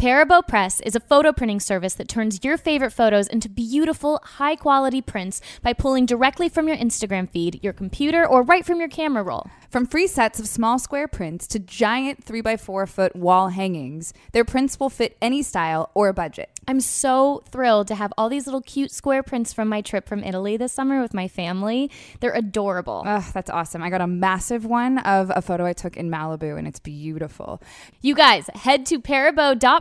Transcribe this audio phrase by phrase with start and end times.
[0.00, 4.54] Parabo Press is a photo printing service that turns your favorite photos into beautiful, high
[4.54, 8.88] quality prints by pulling directly from your Instagram feed, your computer, or right from your
[8.88, 9.50] camera roll.
[9.70, 14.78] From free sets of small square prints to giant 3x4 foot wall hangings, their prints
[14.78, 16.48] will fit any style or budget.
[16.68, 20.22] I'm so thrilled to have all these little cute square prints from my trip from
[20.22, 21.90] Italy this summer with my family.
[22.20, 23.02] They're adorable.
[23.04, 23.82] Ugh, that's awesome.
[23.82, 27.60] I got a massive one of a photo I took in Malibu, and it's beautiful.
[28.00, 29.00] You guys, head to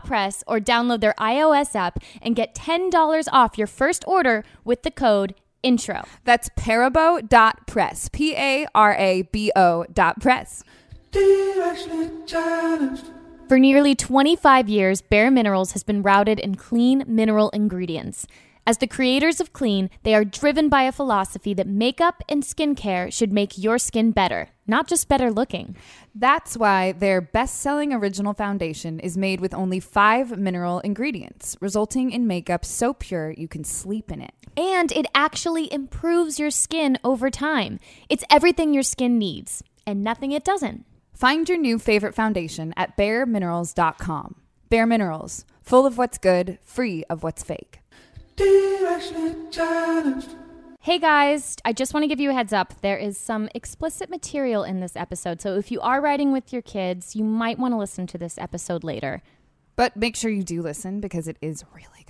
[0.07, 4.91] parabo.press or download their iOS app and get $10 off your first order with the
[4.91, 6.03] code intro.
[6.23, 8.09] That's parabo.press.
[8.12, 10.63] P A R A B O dot press.
[13.47, 18.28] For nearly 25 years, Bare Minerals has been rooted in clean mineral ingredients.
[18.66, 23.12] As the creators of Clean, they are driven by a philosophy that makeup and skincare
[23.13, 25.75] should make your skin better, not just better looking.
[26.13, 32.11] That's why their best selling original foundation is made with only five mineral ingredients, resulting
[32.11, 34.33] in makeup so pure you can sleep in it.
[34.55, 37.79] And it actually improves your skin over time.
[38.09, 40.85] It's everything your skin needs, and nothing it doesn't.
[41.13, 44.35] Find your new favorite foundation at bareminerals.com.
[44.69, 47.79] Bare Minerals, full of what's good, free of what's fake.
[50.88, 52.74] Hey guys, I just want to give you a heads up.
[52.80, 56.62] There is some explicit material in this episode, so if you are riding with your
[56.62, 59.22] kids, you might want to listen to this episode later.
[59.76, 62.06] But make sure you do listen because it is really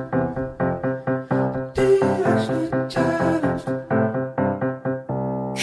[0.00, 0.11] good.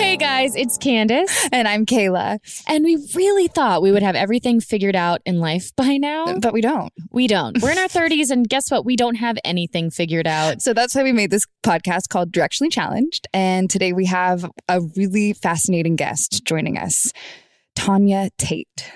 [0.10, 1.50] Hey guys, it's Candice.
[1.52, 5.72] And I'm Kayla, And we really thought we would have everything figured out in life
[5.76, 6.40] by now.
[6.40, 6.92] but we don't.
[7.12, 7.62] We don't.
[7.62, 8.86] We're in our 30s, and guess what?
[8.86, 10.64] We don't have anything figured out.
[10.64, 13.28] So that's why we made this podcast called Directionally Challenged.
[13.36, 17.14] And today we have a really fascinating guest joining us,
[17.76, 18.92] Tanya Tate.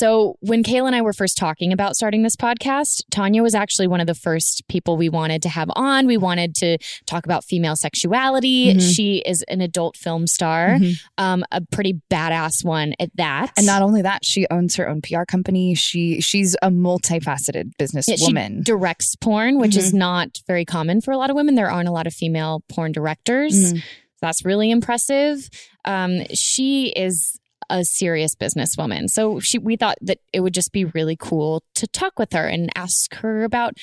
[0.00, 3.86] So, when Kayla and I were first talking about starting this podcast, Tanya was actually
[3.86, 6.06] one of the first people we wanted to have on.
[6.06, 8.72] We wanted to talk about female sexuality.
[8.72, 8.94] Mhm.
[8.96, 10.94] She is an adult film star, Mhm.
[11.18, 13.52] um, a pretty badass one at that.
[13.58, 15.74] And not only that, she owns her own PR company.
[15.74, 18.56] She she's a multifaceted businesswoman.
[18.58, 19.98] She directs porn, which is Mhm.
[19.98, 21.56] not very common for a lot of women.
[21.56, 23.74] There aren't a lot of female porn directors.
[23.74, 23.82] Mhm.
[24.22, 25.48] That's really impressive.
[25.84, 27.38] Um, she is
[27.70, 29.08] a serious businesswoman.
[29.08, 32.46] So she we thought that it would just be really cool to talk with her
[32.46, 33.78] and ask her about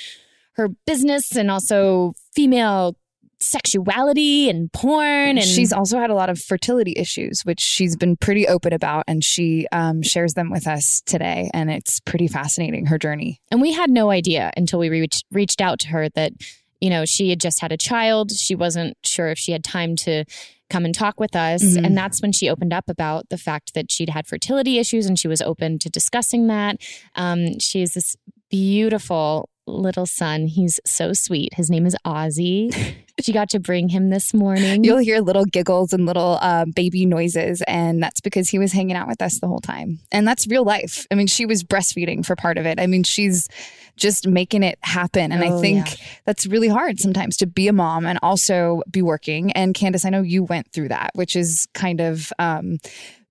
[0.53, 2.95] her business and also female
[3.39, 8.17] sexuality and porn and she's also had a lot of fertility issues which she's been
[8.17, 12.87] pretty open about and she um, shares them with us today and it's pretty fascinating
[12.87, 16.33] her journey and we had no idea until we reached reached out to her that
[16.81, 19.95] you know she had just had a child she wasn't sure if she had time
[19.95, 20.25] to
[20.69, 21.63] come and talk with us.
[21.63, 21.85] Mhm.
[21.85, 25.17] and that's when she opened up about the fact that she'd had fertility issues and
[25.17, 26.77] she was open to discussing that.
[27.15, 28.15] Um, she has this
[28.49, 30.47] beautiful little son.
[30.47, 31.53] He's so sweet.
[31.55, 32.73] His name is ozzy.
[33.19, 34.83] She got to bring him this morning.
[34.83, 37.63] You'll hear little giggles and little uh, baby noises.
[37.67, 39.97] And that's because he was hanging out with us the whole time.
[40.11, 41.07] And that's real life.
[41.09, 42.79] I mean she was breastfeeding for part of it.
[42.79, 43.47] I mean she's
[43.97, 46.05] just making it happen and Oh, i think yeah.
[46.25, 50.09] that's really hard sometimes to be a mom and also be working and candice i
[50.09, 52.77] know you went through that which is kind of um,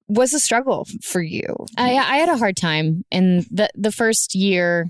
[0.08, 1.44] was a struggle for you
[1.78, 4.86] I, I had a hard time in the the first year.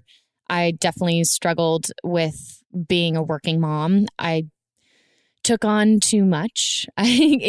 [0.49, 4.07] I definitely struggled with being a working mom.
[4.19, 4.45] I
[5.43, 6.87] took on too much.
[6.97, 7.05] I,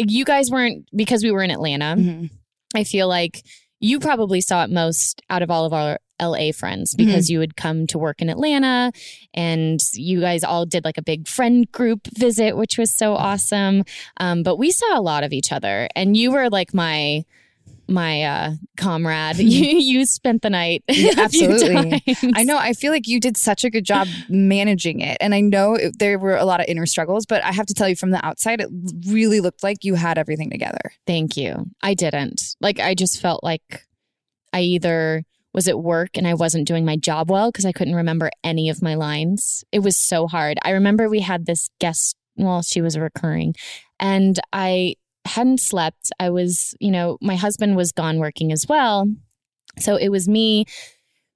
[0.08, 1.94] you guys weren't because we were in Atlanta.
[1.96, 2.30] Mhm.
[2.74, 3.42] I feel like
[3.80, 7.56] you probably saw it most out of all of our LA friends because you would
[7.56, 8.92] come to work in Atlanta
[9.34, 13.84] and you guys all did like a big friend group visit, which was so awesome.
[14.18, 17.24] Um, but we saw a lot of each other and you were like my
[17.90, 22.02] my uh comrade you you spent the night Yeah, absolutely.
[22.34, 22.58] I know.
[22.58, 25.16] I feel like you did such a good job managing it.
[25.20, 27.74] And I know it, there were a lot of inner struggles, but I have to
[27.74, 28.68] tell you from the outside, it
[29.06, 30.92] really looked like you had everything together.
[31.06, 31.66] Thank you.
[31.82, 32.56] I didn't.
[32.60, 33.86] Like, I just felt like
[34.52, 35.24] I either
[35.58, 38.68] was at work and I wasn't doing my job well because I couldn't remember any
[38.68, 39.64] of my lines.
[39.72, 40.56] It was so hard.
[40.62, 43.56] I remember we had this guest, well, she was recurring,
[43.98, 44.94] and I
[45.24, 46.12] hadn't slept.
[46.20, 49.08] I was, you know, my husband was gone working as well.
[49.80, 50.64] So it was me,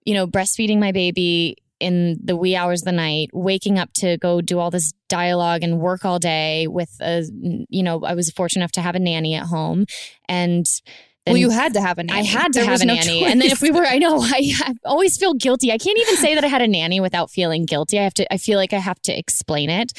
[0.05, 4.19] you know, breastfeeding my baby in the wee hours of the night, waking up to
[4.19, 7.25] go do all this dialogue and work all day with a,
[7.69, 9.87] you know, I was fortunate enough to have a nanny at home.
[10.29, 10.65] And
[11.27, 12.21] well, you had to have a nanny.
[12.21, 13.25] I had to There have a no nanny.
[13.25, 15.71] And then if we were, I know, I, I always feel guilty.
[15.71, 17.99] I can't even say that I had a nanny without feeling guilty.
[17.99, 19.93] I have to, I feel like I have to explain it.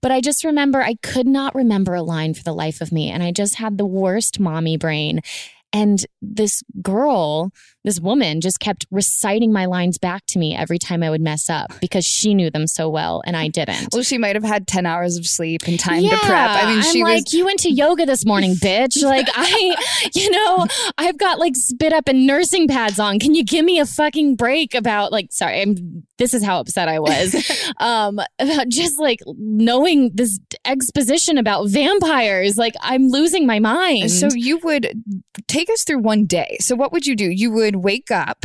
[0.00, 3.10] But I just remember I could not remember a line for the life of me.
[3.10, 5.20] And I just had the worst mommy brain.
[5.72, 7.50] And this girl,
[7.84, 11.48] this woman just kept reciting my lines back to me every time I would mess
[11.48, 13.88] up because she knew them so well and I didn't.
[13.92, 16.50] Well, she might have had 10 hours of sleep and time to prep.
[16.50, 19.02] I mean, she I'm she like, you went to yoga this morning, bitch.
[19.02, 19.76] Like, I,
[20.14, 20.66] you know,
[20.98, 23.18] I've got like spit up and nursing pads on.
[23.18, 26.88] Can you give me a fucking break about like, sorry, I'm, this is how upset
[26.88, 27.34] I was.
[27.78, 32.58] um, about just like knowing this exposition about vampires.
[32.58, 34.10] Like, I'm losing my mind.
[34.10, 35.02] So you would
[35.46, 36.56] take us through one day.
[36.60, 37.30] So what would you do?
[37.30, 38.44] You would wake up,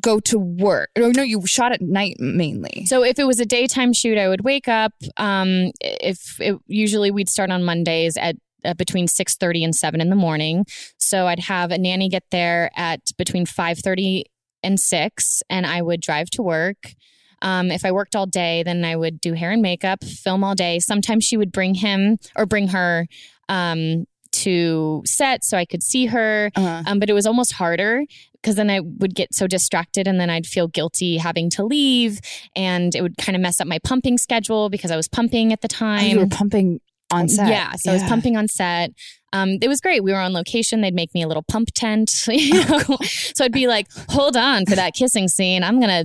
[0.00, 0.90] go to work.
[0.96, 2.86] Or no, you shot at night mainly.
[2.86, 4.92] So if it was a daytime shoot, I would wake up.
[5.16, 10.00] Um, if it, usually we'd start on Mondays at uh, between six thirty and seven
[10.00, 10.64] in the morning.
[10.98, 14.24] So I'd have a nanny get there at between five thirty
[14.62, 16.94] and six, and I would drive to work.
[17.42, 20.54] Um, if I worked all day, then I would do hair and makeup, film all
[20.54, 20.78] day.
[20.78, 23.06] Sometimes she would bring him or bring her
[23.50, 24.06] um,
[24.42, 26.50] to set so I could see her.
[26.56, 26.82] Uh-huh.
[26.86, 28.02] Um, but it was almost harder
[28.34, 32.20] because then I would get so distracted and then I'd feel guilty having to leave
[32.54, 35.60] and it would kind of mess up my pumping schedule because I was pumping at
[35.62, 36.06] the Oh, time.
[36.06, 37.48] you were pumping on set.
[37.48, 38.90] Yeah, so I was pumping on set.
[39.32, 40.02] Um, it was great.
[40.04, 40.80] We were on location.
[40.80, 42.10] They'd make me a little pump tent.
[42.28, 42.96] You Oh, know?
[43.34, 45.62] so I'd be like, "Hold on for that kissing scene.
[45.64, 46.04] I'm gonna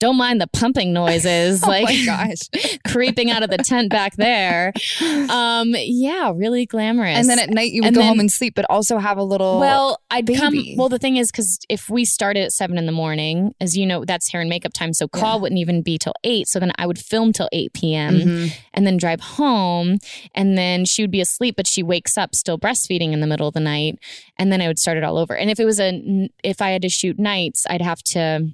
[0.00, 2.38] don't mind the pumping noises, Oh like gosh.
[2.86, 4.72] creeping out of the tent back there."
[5.28, 7.16] Um, yeah, really glamorous.
[7.18, 9.18] And then at night you would And go then- home and sleep, but also have
[9.18, 9.60] a little.
[9.60, 10.54] well, I'd come.
[10.76, 13.84] Well, the thing is, because if we started at seven in the morning, as you
[13.86, 14.92] know, that's hair and makeup time.
[14.94, 15.42] So call Yeah.
[15.42, 16.48] wouldn't even be till eight.
[16.48, 18.18] So then I would film till eight p.m.
[18.20, 18.52] Mhm.
[18.74, 19.98] and then drive home,
[20.34, 23.48] and then she would be asleep, but she wakes up still breastfeeding in the middle
[23.48, 23.98] of the night,
[24.38, 25.36] and then I would start it all over.
[25.36, 28.48] And if it was a, if I had to shoot nights, I'd have to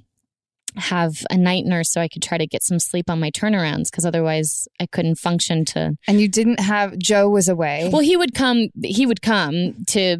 [0.76, 3.90] have a night nurse so I could try to get some sleep on my turnarounds
[3.90, 7.88] because otherwise I couldn't function to and you didn't have Joe was away.
[7.92, 8.68] well, he would come.
[8.82, 10.18] He would come to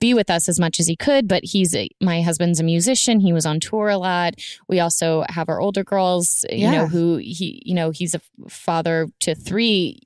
[0.00, 1.28] be with us as much as he could.
[1.28, 3.20] But he's a, my husband's a musician.
[3.20, 4.34] He was on tour a lot.
[4.68, 6.44] We also have our older girls.
[6.50, 6.70] You Yeah.
[6.72, 7.62] know who he.
[7.64, 10.00] You know he's a father to three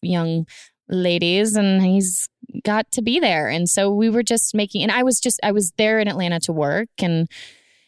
[0.00, 0.46] young
[0.88, 2.28] ladies, and he's
[2.64, 3.48] got to be there.
[3.48, 4.82] And so we were just making.
[4.82, 7.28] And I was just I was there in Atlanta to work, and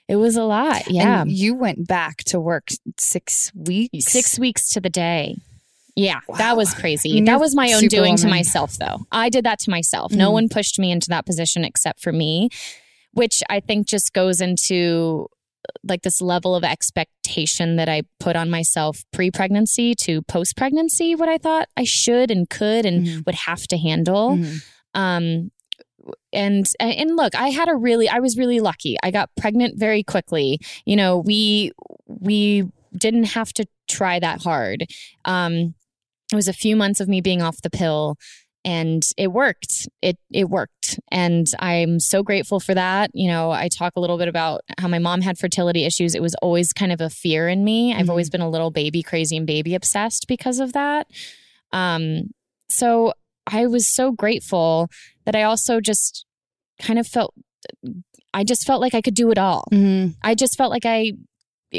[0.09, 0.91] it was a lot.
[0.91, 2.69] Yeah, And you went back to work
[2.99, 4.05] six weeks.
[4.07, 5.37] six weeks to the day.
[5.97, 7.21] Yeah, that was crazy.
[7.21, 9.07] That was my own doing to myself, though.
[9.13, 10.13] I did that to myself.
[10.13, 10.33] No Mhm.
[10.33, 12.49] one pushed me into that position except for me,
[13.13, 15.29] which I think just goes into
[15.83, 21.15] like this level of expectation that I put on myself pre pregnancy to post pregnancy,
[21.15, 23.21] what I thought I should and could and mm-hmm.
[23.25, 24.37] would have to handle.
[24.37, 25.01] Mm-hmm.
[25.01, 25.51] Um,
[26.33, 28.97] and and look i had a really i was really lucky.
[29.03, 30.61] I got pregnant very quickly.
[30.85, 31.73] You know we
[32.07, 34.87] we didn't have to try that hard.
[35.25, 35.75] Um
[36.33, 38.17] it was a few months of me being off the pill
[38.65, 39.89] and it worked.
[40.01, 40.99] It it worked.
[41.11, 43.11] And i'm so grateful for that.
[43.15, 46.15] You know i talk a little bit about how my mom had fertility issues.
[46.15, 47.91] It was always kind of a fear in me.
[47.91, 48.01] Mm-hmm.
[48.01, 51.07] i've always been a little baby crazy and baby obsessed because of that.
[51.73, 52.31] Um
[52.69, 53.13] so
[53.47, 54.89] i was so grateful
[55.25, 56.27] that i also just
[56.81, 57.35] kind of felt
[58.35, 59.69] I just felt like I could do it all.
[59.73, 60.11] Mm-hmm.
[60.23, 61.13] I just felt like I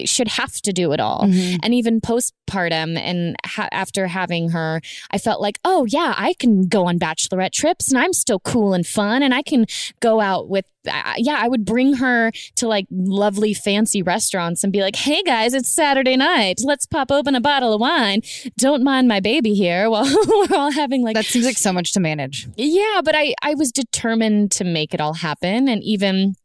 [0.05, 1.23] should have to do it all.
[1.23, 1.57] Mm-hmm.
[1.63, 6.67] And even postpartum and ha- after having her, I felt like, oh, yeah, I can
[6.67, 9.65] go on bachelorette trips and I'm still cool and fun and I can
[9.99, 14.71] go out with, uh, yeah, I would bring her to like lovely fancy restaurants and
[14.71, 16.59] be like, hey guys, it's Saturday night.
[16.63, 18.21] Let's pop open a bottle of wine.
[18.57, 21.15] Don't mind my baby here while we're all having like.
[21.15, 22.47] That seems like so much to manage.
[22.57, 25.67] Yeah, but I, I was determined to make it all happen.
[25.67, 26.35] And even,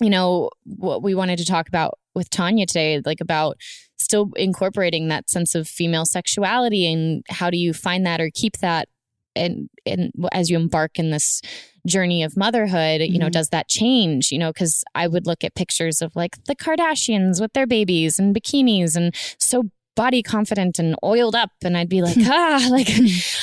[0.00, 3.56] you know, what we wanted to talk about with Tanya today, like about
[3.98, 8.58] still incorporating that sense of female sexuality and how do you find that or keep
[8.58, 8.88] that
[9.34, 11.40] and and as you embark in this
[11.86, 13.32] journey of motherhood you know mm-hmm.
[13.32, 17.40] does that change you know because i would look at pictures of like the kardashians
[17.40, 19.64] with their babies and bikinis and so
[19.98, 22.88] body confident and oiled up and I'd be like ah like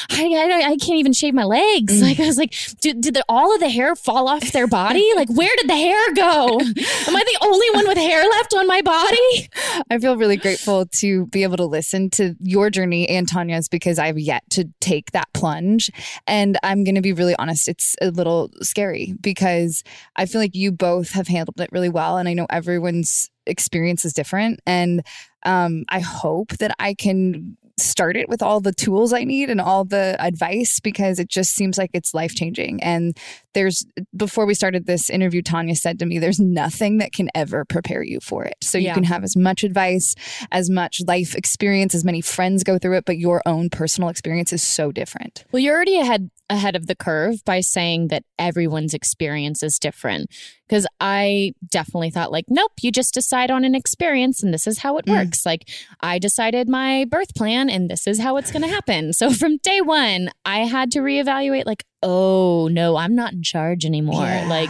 [0.09, 2.01] I, I, I can't even shave my legs.
[2.01, 5.05] Like I was like did, did the, all of the hair fall off their body?
[5.17, 6.57] Like where did the hair go?
[6.61, 9.49] Am I the only one with hair left on my body?
[9.91, 13.99] I feel really grateful to be able to listen to your journey and Tanya's because
[13.99, 15.91] I've yet to take that plunge.
[16.25, 19.83] And I'm going to be really honest it's a little scary because
[20.15, 24.05] I feel like you both have handled it really well and I know everyone's experience
[24.05, 24.59] is different.
[24.65, 25.03] And
[25.45, 29.59] um, I hope that I can start it with all the tools I need and
[29.59, 32.81] all the advice because it just seems like it's life changing.
[32.81, 33.17] And
[33.55, 33.85] there's,
[34.15, 38.03] before we started this interview, Tanya said to me, there's nothing that can ever prepare
[38.03, 38.55] you for it.
[38.61, 38.93] So you yeah.
[38.93, 40.13] can have as much advice,
[40.51, 44.53] as much life experience, as many friends go through it, but your own personal experience
[44.53, 45.45] is so different.
[45.51, 50.29] Well, you're already ahead ahead of the curve by saying that everyone's experience is different
[50.67, 54.79] because I definitely thought like nope you just decide on an experience and this is
[54.79, 55.11] how it mm.
[55.13, 55.67] works like
[56.01, 59.57] I decided my birth plan and this is how it's going to happen so from
[59.57, 64.23] day 1 I had to reevaluate like oh no I'm not in charge anymore.
[64.23, 64.47] Yeah.
[64.47, 64.69] like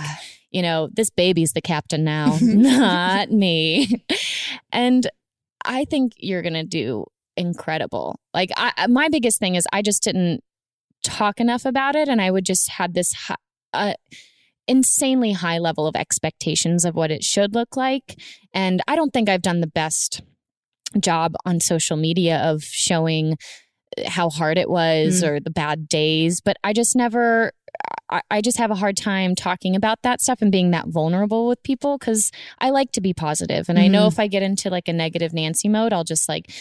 [0.52, 4.04] you know this baby's the captain now not me.
[4.72, 5.08] And
[5.64, 7.06] I think you're going to do
[7.38, 8.20] incredible.
[8.34, 10.44] Like I, my biggest thing is I just didn't
[11.04, 13.14] talk enough about it and I would just had this
[13.74, 13.94] uh,
[14.68, 18.20] insanely high level of expectations of what it should look like.
[18.54, 20.22] And I don't think I've done the best
[21.00, 23.38] job on social media of showing
[24.06, 25.28] how hard it was mm.
[25.28, 27.52] or the bad days but I just never
[28.10, 31.48] I, I just have a hard time talking about that stuff and being that vulnerable
[31.48, 33.68] with people because I like to be positive.
[33.70, 33.86] And mm-hmm.
[33.86, 34.14] I know mm-hmm.
[34.14, 36.52] if I get into like a negative Nancy mode, I'll just like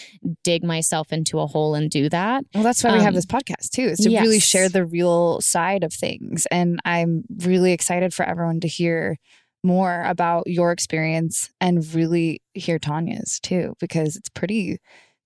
[0.43, 2.45] dig myself into a hole and do that.
[2.55, 4.23] Well, that's why um, we have um, this podcast too, is to yes.
[4.23, 6.47] really share the real side of things.
[6.51, 9.19] And I'm really excited for everyone to hear
[9.63, 14.79] more about your experience and really hear Tanya's too, because it's pretty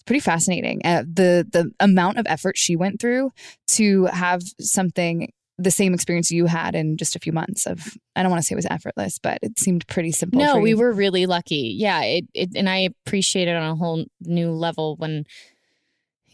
[0.07, 0.81] pretty fascinating.
[0.85, 3.31] Uh, the the amount of effort she went through
[3.69, 8.23] to have something the same experience you had in just a few months of I
[8.23, 10.38] don't want to say it was effortless, but it seemed pretty simple.
[10.38, 11.75] No, we were really lucky.
[11.76, 15.25] Yeah, it, it and I appreciate it on a whole new level when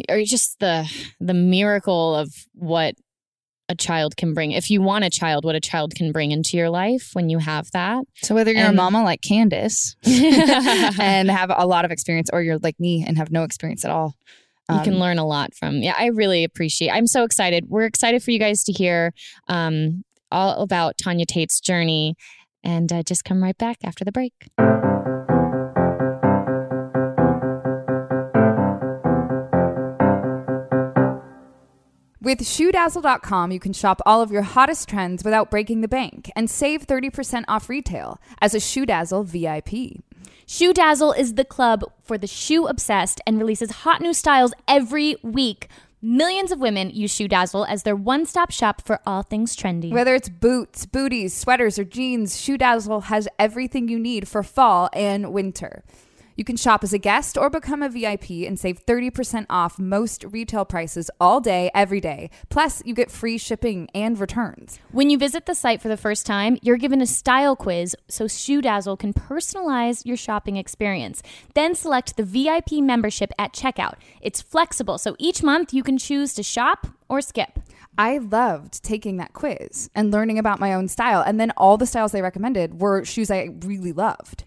[0.08, 0.90] or just the
[1.20, 2.94] the miracle of what
[3.68, 4.52] a child can bring.
[4.52, 7.38] If you want a child, what a child can bring into your life when you
[7.38, 8.04] have that.
[8.22, 9.96] So whether you're and, a mama like Candice
[11.00, 13.90] and have a lot of experience or you're like me and have no experience at
[13.90, 14.14] all,
[14.70, 15.76] you can um, learn a lot from.
[15.76, 16.90] Yeah, I really appreciate.
[16.90, 17.66] I'm so excited.
[17.68, 19.12] We're excited for you guys to hear
[19.48, 22.16] um, all about Tanya Tate's journey,
[22.62, 24.32] and uh, just come right back after the break.
[32.24, 36.48] With ShoeDazzle.com, you can shop all of your hottest trends without breaking the bank and
[36.48, 40.02] save 30% off retail as a ShoeDazzle VIP.
[40.46, 45.16] Shoe Dazzle is the club for the shoe obsessed and releases hot new styles every
[45.22, 45.68] week.
[46.00, 49.90] Millions of women use Shoe Dazzle as their one stop shop for all things trendy.
[49.90, 54.88] Whether it's boots, booties, sweaters, or jeans, Shoe Dazzle has everything you need for fall
[54.94, 55.84] and winter.
[56.36, 60.24] You can shop as a guest or become a VIP and save 30% off most
[60.24, 62.30] retail prices all day, every day.
[62.48, 64.80] Plus, you get free shipping and returns.
[64.90, 68.26] When you visit the site for the first time, you're given a style quiz so
[68.26, 71.22] Shoe Dazzle can personalize your shopping experience.
[71.54, 73.94] Then select the VIP membership at checkout.
[74.20, 77.60] It's flexible, so each month you can choose to shop or skip.
[77.96, 81.22] I loved taking that quiz and learning about my own style.
[81.24, 84.44] And then all the styles they recommended were shoes I really loved.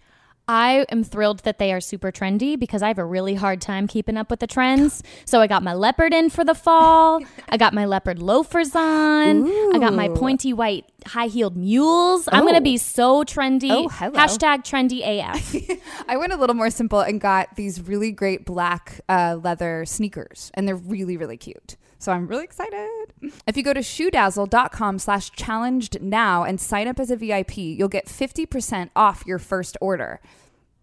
[0.48, 3.86] I am thrilled that they are super trendy because I have a really hard time
[3.86, 5.02] keeping up with the trends.
[5.26, 7.20] So I got my leopard in for the fall.
[7.50, 9.46] I got my leopard loafers on.
[9.46, 9.72] Ooh.
[9.74, 12.28] I got my pointy white high heeled mules.
[12.32, 12.64] I'm going to Oh.
[12.64, 13.70] be so trendy.
[13.70, 14.12] Oh, hello.
[14.18, 15.54] Hashtag trendy AF.
[16.08, 20.50] I went a little more simple and got these really great black uh, leather sneakers,
[20.54, 21.76] and they're really, really cute.
[21.98, 23.12] So I'm really excited.
[23.46, 27.88] If you go to shoedazzle.com slash challenged now and sign up as a VIP, you'll
[27.88, 30.20] get 50% off your first order.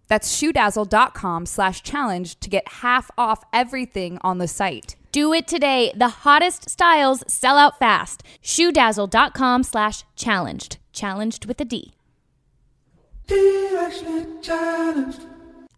[0.07, 4.95] That's shoedazzle.com slash challenge to get half off everything on the site.
[5.12, 5.93] Do it today.
[5.95, 8.22] The hottest styles sell out fast.
[8.43, 10.77] Shoedazzle.com slash challenged.
[10.91, 11.93] Challenged with a D.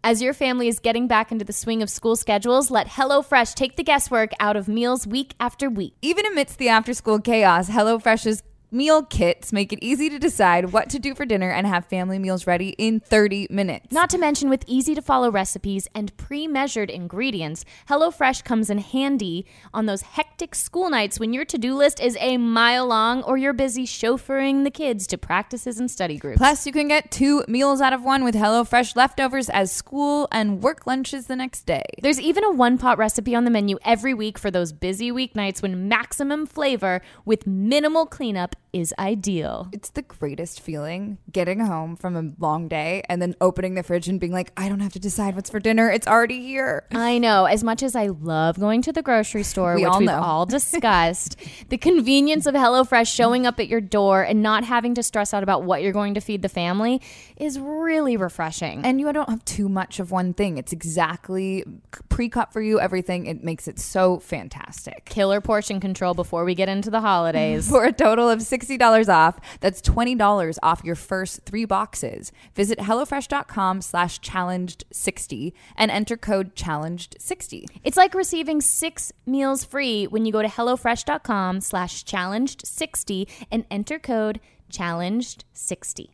[0.04, 3.74] As your family is getting back into the swing of school schedules, let HelloFresh take
[3.74, 5.96] the guesswork out of meals week after week.
[6.02, 10.90] Even amidst the after school chaos, HelloFresh's meal kits make it easy to decide what
[10.90, 13.90] to do for dinner and have family meals ready in 30 minutes.
[13.90, 18.78] Not to mention, with easy to follow recipes and pre measured ingredients, HelloFresh comes in
[18.78, 23.22] handy on those hectic school nights when your to do list is a mile long
[23.22, 26.38] or you're busy chauffeuring the kids to practices and study groups.
[26.38, 30.62] Plus, you can get two meals out of one with HelloFresh leftovers as school and
[30.62, 31.84] work lunches the next day.
[32.02, 35.62] There's even a one pot recipe on the menu every week for those busy weeknights
[35.62, 39.68] when maximum flavor with minimal cleanup is ideal.
[39.72, 44.08] It's the greatest feeling getting home from a long day and then opening the fridge
[44.08, 45.90] and being like, I don't have to decide what's for dinner.
[45.90, 46.84] It's already here.
[46.92, 47.46] I know.
[47.46, 50.20] As much as I love going to the grocery store, We which all we've know.
[50.20, 51.36] all discussed,
[51.70, 55.42] the convenience of HelloFresh showing up at your door and not having to stress out
[55.42, 57.00] about what you're going to feed the family
[57.38, 58.84] is really refreshing.
[58.84, 60.58] And you don't have too much of one thing.
[60.58, 61.64] It's exactly
[62.10, 63.24] pre cut for you, everything.
[63.26, 65.06] It makes it so fantastic.
[65.06, 67.70] Killer portion control before we get into the holidays.
[67.78, 72.32] For a total of $60 off, that's $20 off your first three boxes.
[72.54, 77.64] Visit HelloFresh.com slash challenged60 and enter code challenged60.
[77.84, 83.98] It's like receiving six meals free when you go to HelloFresh.com slash challenged60 and enter
[83.98, 84.40] code
[84.72, 86.08] challenged60.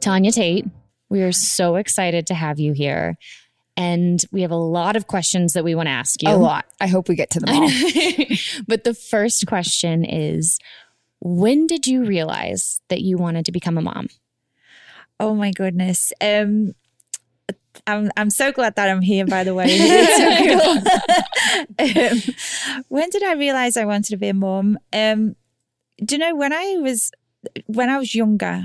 [0.00, 0.64] Tanya Tate,
[1.10, 3.16] we are so excited to have you here.
[3.78, 6.28] And we have a lot of questions that we want to ask you.
[6.28, 6.66] A lot.
[6.80, 7.70] I hope we get to them all.
[8.66, 10.58] but the first question is
[11.20, 14.08] when did you realize that you wanted to become a mom?
[15.20, 16.12] Oh my goodness.
[16.20, 16.72] Um
[17.86, 19.66] I'm I'm so glad that I'm here by the way.
[19.70, 21.80] It's so cool.
[22.02, 22.18] um,
[22.88, 24.76] when did I realize I wanted to be a mom?
[24.92, 25.36] Um
[26.04, 27.12] do you know when I was
[27.66, 28.64] when I was younger,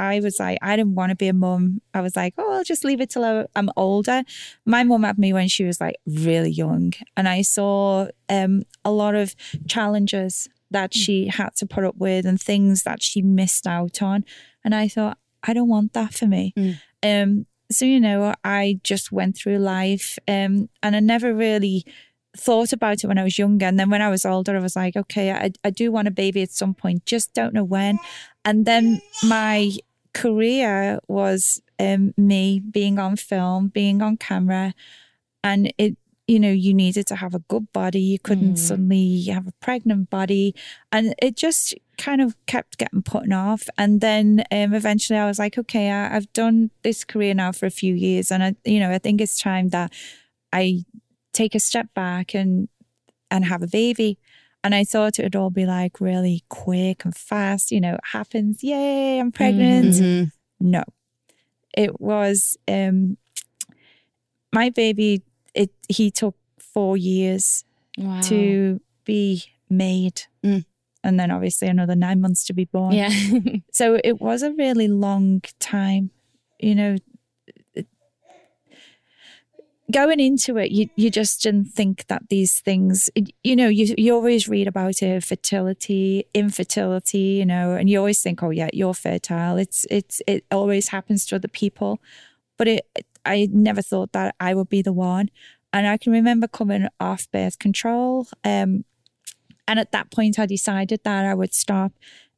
[0.00, 1.82] I was like, I didn't want to be a mum.
[1.92, 4.22] I was like, oh, I'll just leave it till I'm older.
[4.64, 8.90] My mum had me when she was like really young, and I saw um, a
[8.90, 9.36] lot of
[9.68, 14.24] challenges that she had to put up with and things that she missed out on.
[14.64, 16.54] And I thought, I don't want that for me.
[17.02, 21.84] Um, so you know, I just went through life, um, and I never really
[22.36, 23.66] thought about it when I was younger.
[23.66, 26.12] And then when I was older, I was like, okay, I, I do want a
[26.12, 27.98] baby at some point, just don't know when.
[28.44, 29.72] And then my
[30.12, 34.74] career was um, me being on film, being on camera,
[35.42, 35.96] and it.
[36.26, 38.00] You know, you needed to have a good body.
[38.00, 40.54] You couldn't suddenly have a pregnant body,
[40.92, 43.68] and it just kind of kept getting put off.
[43.76, 47.66] And then um, eventually, I was like, okay, I, I've done this career now for
[47.66, 49.92] a few years, and I, you know, I think it's time that
[50.52, 50.84] I
[51.32, 52.68] take a step back and
[53.32, 54.16] and have a baby.
[54.62, 58.00] And I thought it would all be like really quick and fast, you know, it
[58.12, 60.30] happens, yay, I'm pregnant.
[60.60, 60.82] No.
[61.76, 63.16] It was um
[64.52, 65.22] my baby
[65.54, 67.64] it he took four years
[67.98, 68.20] Wow.
[68.22, 70.22] to be made.
[70.44, 70.64] Mm.
[71.02, 72.92] And then obviously another nine months to be born.
[72.94, 73.10] Yeah.
[73.72, 76.10] So it was a really long time,
[76.58, 76.96] you know.
[79.90, 83.08] Going into it, you, you just didn't think that these things,
[83.42, 88.22] you know, you, you always read about it, fertility, infertility, you know, and you always
[88.22, 89.56] think, oh yeah, you're fertile.
[89.56, 92.00] It's it's it always happens to other people,
[92.56, 92.86] but it
[93.24, 95.30] I never thought that I would be the one.
[95.72, 98.84] And I can remember coming off birth control, um,
[99.66, 101.92] and at that point, I decided that I would stop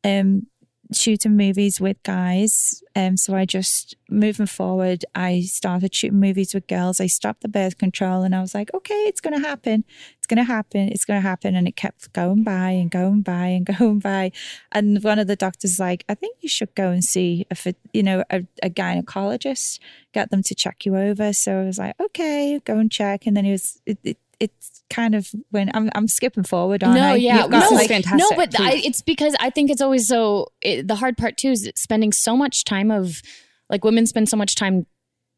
[0.04, 0.46] um,
[0.92, 2.82] shooting movies with guys.
[2.94, 7.00] Um, so I just moving forward, I started shooting movies with girls.
[7.00, 9.84] I stopped the birth control and I was like, okay, it's gonna happen.
[10.18, 10.88] It's gonna happen.
[10.88, 11.54] It's gonna happen.
[11.54, 14.32] And it kept going by and going by and going by.
[14.72, 17.76] And one of the doctors like, I think you should go and see if it,
[17.92, 19.78] you know, a, a gynecologist,
[20.12, 21.32] get them to check you over.
[21.32, 23.26] So I was like, okay, go and check.
[23.26, 26.96] And then he was, it, it, it's kind of when I'm, I'm skipping forward on.
[26.96, 30.08] No, yeah, got no, some fantastic no, but I, it's because I think it's always
[30.08, 30.48] so.
[30.60, 33.22] It, the hard part too is spending so much time of
[33.70, 34.86] like women spend so much time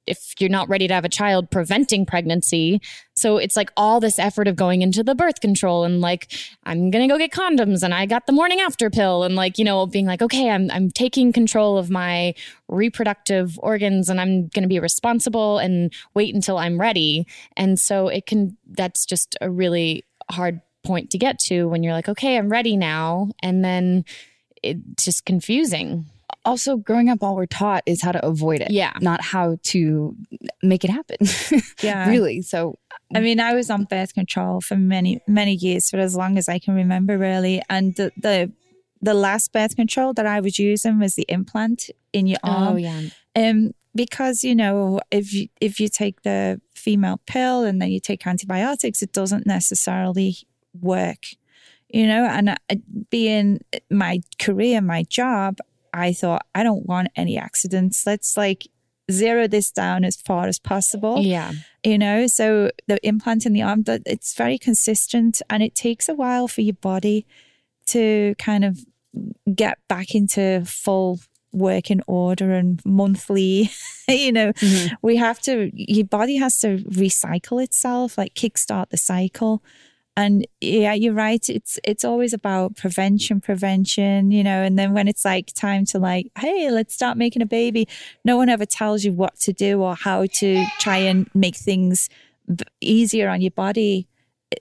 [0.06, 2.80] if you're not ready to have a child preventing pregnancy.
[3.14, 6.32] So it's like all this effort of going into the birth control and like
[6.64, 9.64] i'm gonna go get condoms and i got the morning after pill and like you
[9.64, 12.34] know being like okay i'm, I'm taking control of my
[12.68, 17.26] reproductive organs and i'm gonna be responsible and wait until i'm ready.
[17.56, 21.92] And so it can that's just a really hard point to get to when you're
[21.92, 23.30] like okay i'm ready now.
[23.42, 24.04] And then
[24.62, 26.06] it's just confusing
[26.44, 28.92] also growing up all we're taught is how to avoid it Yeah.
[29.00, 30.16] not how to
[30.62, 31.16] make it happen
[31.82, 32.08] Yeah.
[32.08, 32.78] really so
[33.14, 36.48] I mean, I was on birth control for many, many years, for as long as
[36.48, 37.62] I can remember, really.
[37.70, 38.50] And the the,
[39.02, 42.72] the last birth control that I was using was the implant in your arm.
[42.72, 43.02] oh yeah
[43.36, 48.00] Um, because you know, if you if you take the female pill and then you
[48.00, 50.36] take antibiotics, it doesn't necessarily
[50.80, 51.22] work.
[51.88, 52.56] You know, and uh,
[53.10, 55.58] being my career, my job,
[55.94, 58.04] I thought I don't want any accidents.
[58.04, 58.66] Let's like
[59.10, 61.20] zero this down as far as possible.
[61.20, 61.52] Yeah.
[61.84, 66.08] You know so the implant in the arm that it's very consistent and it takes
[66.08, 67.26] a while for your body
[67.86, 68.80] to kind of
[69.54, 71.20] get back into full
[71.52, 73.70] working order and monthly
[74.08, 74.52] you know.
[74.54, 74.94] Mm-hmm.
[75.02, 79.62] We have to your body has to recycle itself like kickstart the cycle
[80.16, 81.48] and yeah you're right.
[81.48, 85.98] It's it's always about prevention prevention you know and then when it's like time to
[85.98, 87.88] like hey let's start making a baby
[88.24, 92.08] no one ever tells you what to do or how to try and make things
[92.80, 94.08] easier on your body.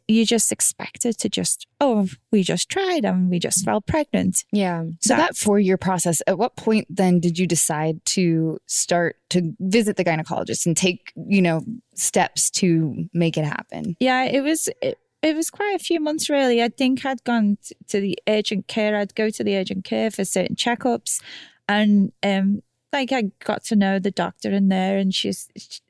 [0.08, 4.44] You just expect it to just oh we just tried and we just fell pregnant.
[4.52, 4.86] Yeah.
[5.02, 9.54] So that four year process, at what point then did you decide to start to
[9.60, 11.62] visit the gynecologist and take, you know,
[11.94, 13.96] steps to make it happen?
[14.00, 16.62] Yeah, it was it, it was quite a few months really.
[16.62, 18.96] I think I'd gone t- to the urgent care.
[18.96, 21.22] I'd go to the urgent care for certain checkups,
[21.68, 25.48] and um, like I got to know the doctor in there, and she's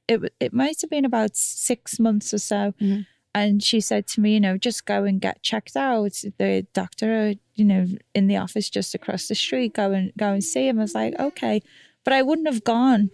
[0.07, 2.73] it it might have been about six months or so.
[2.79, 3.01] Mm-hmm.
[3.35, 6.21] And she said to me, you know, just go and get checked out.
[6.37, 10.27] The doctor, uh, you know, in the office just across the street, go and go
[10.27, 10.77] and see him.
[10.77, 11.63] I was like, okay,
[12.03, 13.09] but I wouldn't have gone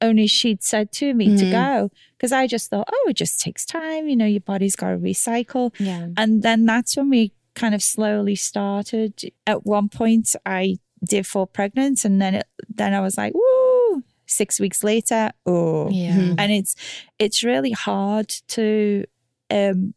[0.00, 1.52] only she'd said to me to mm-hmm.
[1.52, 1.90] go
[2.24, 4.08] because I just thought, oh, it just takes time.
[4.08, 5.74] You know, your body's got to recycle.
[5.78, 9.12] yeah And then that's when we kind of slowly started.
[9.46, 14.02] At one point, I did fall pregnant, and then it, then I was like, woo.
[14.24, 16.34] Six weeks later, oh, Yeah.
[16.38, 16.74] and it's
[17.18, 19.04] it's really hard to
[19.50, 19.92] um,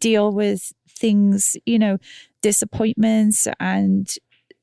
[0.00, 1.98] deal with things, you know,
[2.40, 4.08] disappointments and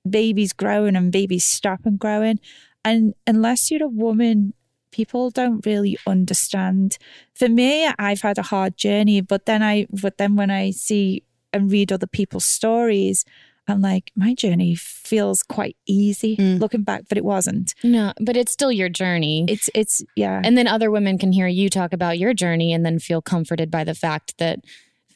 [0.10, 2.40] babies growing and babies stopping growing,
[2.84, 4.54] and unless you're a woman
[4.96, 6.98] people don't really understand.
[7.34, 11.24] For me, I've had a hard journey, but then I, but then when I see
[11.52, 13.26] and read other people's stories,
[13.68, 16.58] I'm like, my journey feels quite easy hmm.
[16.58, 17.74] looking back, but it wasn't.
[17.84, 20.42] no but it's still your journey It's, it's, yeah.
[20.44, 23.70] and then other women can hear you talk about your journey and then feel comforted
[23.70, 24.60] by the fact that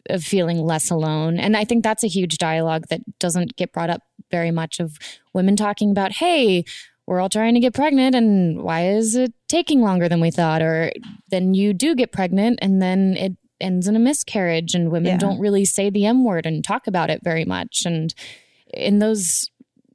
[0.09, 3.89] of feeling less alone and i think that's a huge dialogue that doesn't get brought
[3.89, 4.97] up very much of
[5.33, 6.63] women talking about hey
[7.09, 10.61] we're all trying to get pregnant and why is it taking longer than we thought
[10.61, 10.91] or
[11.31, 15.17] then you do get pregnant and then it ends in a miscarriage and women Yeah.
[15.17, 18.13] don't really say the m word and talk about it very much and
[18.73, 19.49] in those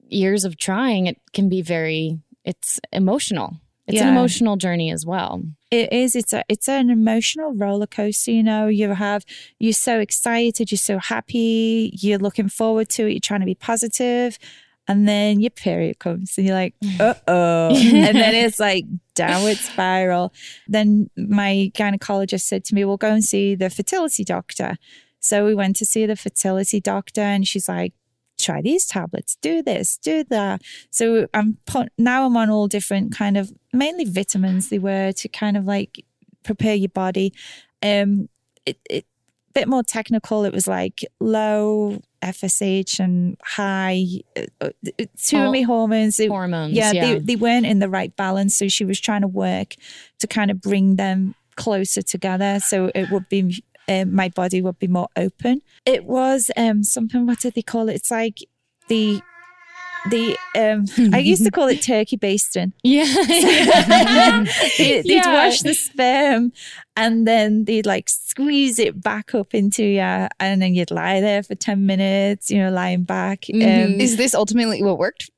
[0.08, 5.42] years of trying it can be very it's emotional it's an emotional journey as well
[5.70, 6.16] It is.
[6.16, 6.42] It's a.
[6.48, 8.30] It's an emotional roller coaster.
[8.30, 9.22] You know, you have.
[9.58, 10.70] You're so excited.
[10.70, 11.90] You're so happy.
[12.00, 13.10] You're looking forward to it.
[13.14, 14.38] You're trying to be positive,
[14.86, 19.56] and then your period comes, and you're like, uh oh, and then it's like downward
[19.56, 20.32] spiral.
[20.68, 24.76] Then my gynecologist said to me, "We'll go and see the fertility doctor."
[25.20, 27.94] So we went to see the fertility doctor, and she's like,
[28.38, 30.62] try these tablets, do this, do that.
[30.90, 35.28] So I'm put, now I'm on all different kind of mainly vitamins they were to
[35.28, 36.04] kind of like
[36.42, 37.32] prepare your body.
[37.82, 38.28] Um,
[38.66, 39.06] it, it
[39.54, 40.44] bit more technical.
[40.44, 44.04] It was like low FSH and high
[44.36, 44.70] uh, uh,
[45.22, 46.18] two of my hormones.
[46.20, 47.14] it- hormones, yeah, yeah.
[47.14, 48.56] They, they weren't in the right balance.
[48.56, 49.74] So she was trying to work
[50.18, 52.60] to kind of bring them closer together.
[52.60, 55.60] So it would be um, my body would be more open.
[55.86, 57.26] It was um something.
[57.26, 57.94] What did they call it?
[57.94, 58.38] It's like
[58.88, 59.20] the
[60.10, 62.72] the um, I used to call it turkey basting.
[62.82, 63.04] Yeah.
[64.78, 65.32] they, would Yeah.
[65.46, 66.52] wash the sperm
[66.96, 71.42] and then they'd like squeeze it back up into you, and then you'd lie there
[71.42, 73.46] for ten minutes, you know, lying back.
[73.52, 73.60] Um,
[74.00, 75.30] Is this ultimately what worked?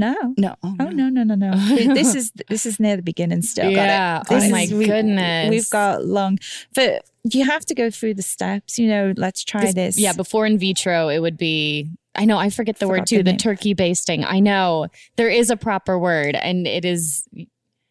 [0.00, 0.14] no.
[0.36, 0.54] No.
[0.62, 1.50] Oh, Oh no no no no!
[1.94, 3.68] this is this is near the beginning still.
[3.70, 4.22] Yeah.
[4.28, 5.50] This Oh my is- we- goodness.
[5.50, 6.38] We've got long,
[6.74, 8.78] but you have to go through the steps.
[8.78, 9.98] You know, let's try this.
[9.98, 11.90] Yeah, before in vitro, it would be.
[12.14, 13.22] I know, I forget the word too.
[13.22, 14.24] the turkey basting.
[14.24, 17.24] I know there is a proper word, and it is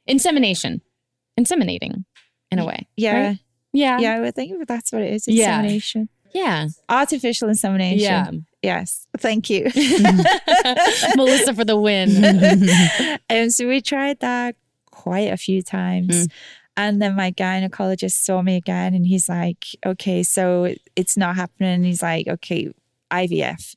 [0.05, 0.81] insemination,
[1.39, 2.03] inseminating,
[2.51, 2.87] in a way.
[2.97, 3.39] yeah, right?
[3.71, 4.21] yeah, yeah.
[4.23, 5.27] I think that's what it is.
[5.27, 5.59] Yeah.
[5.59, 7.99] Insemination, yeah, artificial insemination.
[7.99, 8.31] yeah.
[8.63, 9.63] Yes, thank you.
[11.15, 12.09] Melissa for the win.
[13.29, 14.55] um, so we tried that
[14.91, 16.27] quite a few times.
[16.77, 21.83] And then my gynecologist saw me again and he's like, okay, so it's not happening.
[21.83, 22.71] He's like, okay,
[23.11, 23.75] IVF.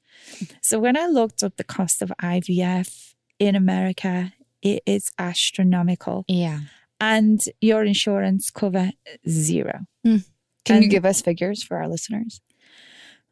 [0.61, 6.25] So when I looked up the cost of IVF in America, it is astronomical.
[6.29, 6.61] yeah.
[7.03, 8.91] And your insurance cover
[9.27, 9.87] zero.
[10.05, 10.19] Hmm.
[10.67, 12.43] Can you give us figures for our listeners?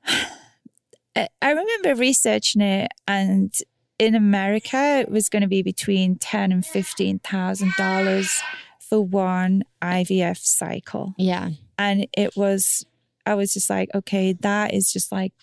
[0.06, 3.52] I I remember researching it, and
[3.98, 8.40] in America, it was going to be between ten and fifteen thousand dollars
[8.88, 11.50] for one IVF cycle, Yeah.
[11.78, 12.84] and it was.
[13.26, 15.34] I was just like, okay, that is just like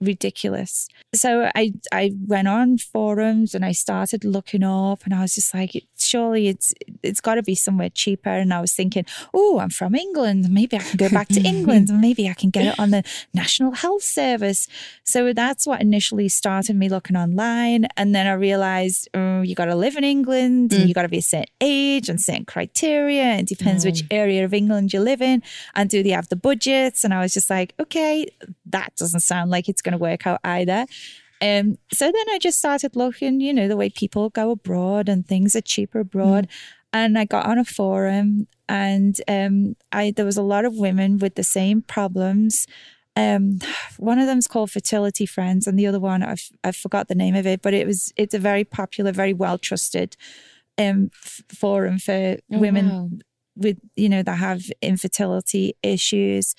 [0.00, 0.88] ridiculous.
[1.14, 5.54] So I I went on forums and I started looking up, and I was just
[5.54, 5.72] like,
[6.06, 8.30] surely it's it's got to be somewhere cheaper.
[8.30, 11.90] And I was thinking, oh, I'm from England, maybe I can go back to England,
[11.90, 14.68] and maybe I can get it on the National Health Service.
[15.04, 19.66] So that's what initially started me looking online, and then I realized, oh, you got
[19.66, 20.88] to live in England, and mm.
[20.88, 23.34] you got to be a certain age and certain criteria.
[23.34, 24.08] It depends which mm.
[24.10, 25.42] area of England you live in,
[25.74, 27.04] and do they have the budgets?
[27.04, 28.28] And I was just like, okay,
[28.66, 30.86] that doesn't sound like it's going to work out either.
[31.44, 35.26] Um, so then I just started looking, you know, the way people go abroad and
[35.26, 36.48] things are cheaper abroad.
[36.92, 41.18] And I got on a forum and um, I there was a lot of women
[41.18, 42.66] with the same problems.
[43.16, 43.58] Um,
[43.98, 47.34] one of them's called Fertility Friends, and the other one I've I forgot the name
[47.34, 50.16] of it, but it was it's a very popular, very well trusted
[50.78, 53.08] um f- forum for Oh, women wow.
[53.56, 56.54] with you know that have infertility issues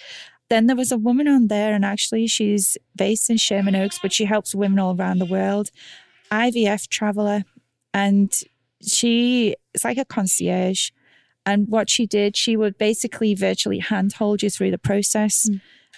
[0.50, 4.14] then there was a woman on there and actually she's based in sherman oaks but
[4.14, 5.70] she helps women all around the world.
[6.32, 7.44] Ivf traveler.
[7.94, 8.34] And
[8.82, 10.92] she it's like a concierge.
[11.46, 15.50] And what she did she would basically virtually handhold you through the process.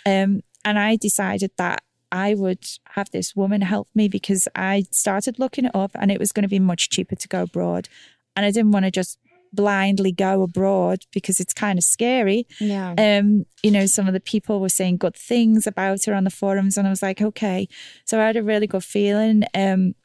[0.06, 1.82] Um, and i decided that
[2.12, 6.20] i would have this woman help me because i started looking it up and it
[6.20, 7.90] was going to be much cheaper to go abroad.
[8.36, 9.18] And i didn't want to just
[9.54, 12.94] blindly go abroad because it's kind of scary Yeah.
[12.98, 16.30] um, you know, some of the people were saying good things about her on the
[16.30, 17.68] forums, and I was like, okay.
[18.06, 19.44] So I had a really good feeling.
[19.54, 19.96] Um,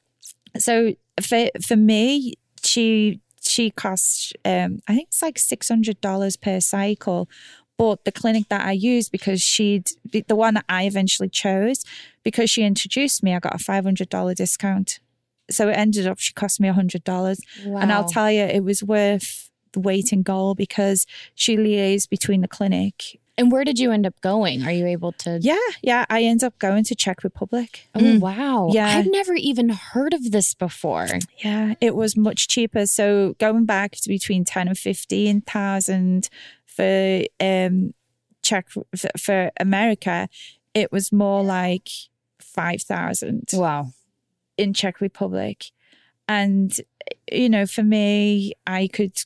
[0.58, 6.36] so for for me, she she costs um, I think it's like six hundred dollars
[6.36, 7.28] per cycle.
[7.78, 11.84] But the clinic that I used because she'd the the one that I eventually chose
[12.22, 15.00] because she introduced me, I got a five hundred dollar discount.
[15.52, 17.40] So it ended up she cost me a hundred dollars.
[17.64, 22.40] And I'll tell you, it was worth the weight in gold because she liaised between
[22.40, 23.18] the clinic.
[23.38, 24.62] And where did you end up going?
[24.64, 25.38] Are you able to?
[25.40, 26.04] Yeah, yeah.
[26.10, 27.88] I ended up going to Czech Republic.
[27.94, 28.68] Oh, wow.
[28.72, 28.88] Yeah.
[28.88, 31.08] I've never even heard of this before.
[31.38, 32.86] Yeah, it was much cheaper.
[32.86, 36.28] So going back to between ten and fifteen thousand
[36.66, 37.94] for um
[38.42, 38.84] Czech for,
[39.18, 40.28] for America,
[40.74, 41.88] it was more like
[42.38, 43.48] five thousand.
[43.54, 43.92] Wow.
[44.56, 45.70] In Czech Republic.
[46.28, 46.72] And,
[47.30, 49.16] you know, for me, I could,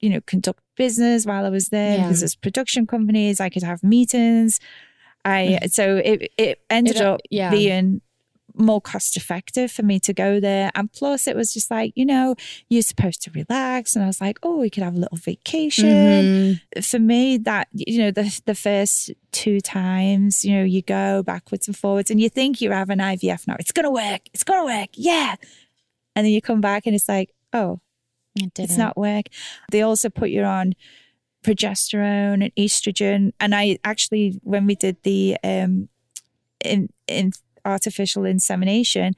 [0.00, 2.04] you know, conduct business while I was there Yeah.
[2.04, 4.58] because there's production companies, I could have meetings.
[5.24, 7.50] I so it it ended It, uh, up yeah.
[7.50, 8.00] being
[8.56, 10.70] more cost effective for me to go there.
[10.74, 12.34] And plus it was just like, you know,
[12.68, 13.94] you're supposed to relax.
[13.94, 15.82] And I was like, oh, we could have a little vacation.
[15.82, 16.80] Mm-hmm.
[16.80, 21.66] for me that you know the the first two times you know you go backwards
[21.66, 23.56] and forwards and you think you have an IVF now.
[23.58, 24.22] It's gonna work.
[24.32, 24.90] It's gonna work.
[24.94, 25.36] Yeah.
[26.14, 27.80] And then you come back and it's like oh
[28.34, 29.26] It it's not work.
[29.70, 30.74] They also put you on
[31.42, 33.32] progesterone and estrogen.
[33.40, 35.88] And I actually when we did the um
[36.64, 37.32] in in
[37.64, 39.14] artificial insemination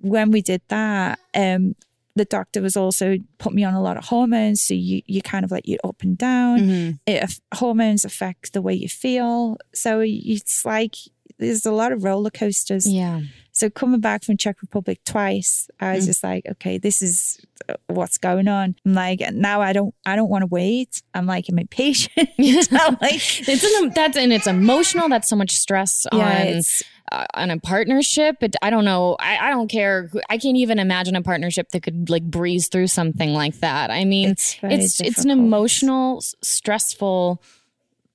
[0.00, 1.74] when we did that um
[2.16, 5.44] the doctor was also put me on a lot of hormones so you you kind
[5.44, 6.90] of like you're up and down Mm-hmm.
[7.06, 9.56] it, hormones affect the way you feel.
[9.74, 10.94] So it's like
[11.38, 12.88] there's a lot of roller coasters.
[12.92, 13.20] Yeah.
[13.52, 15.94] So coming back from Czech Republic twice, I Mm.
[15.96, 18.74] was just like, okay, this is uh, what's going on.
[18.84, 21.00] I'm like, now I don't, I don't want to wait.
[21.14, 22.16] I'm like, I'm impatient.
[22.72, 25.08] I'm like, It's an, that's and it's emotional.
[25.08, 29.16] That's so much stress yeah, on it's uh, on a partnership, but I don't know.
[29.18, 30.10] I, I don't care.
[30.28, 33.90] I can't even imagine a partnership that could like breeze through something like that.
[33.90, 37.42] I mean, It's it's it's, an emotional, stressful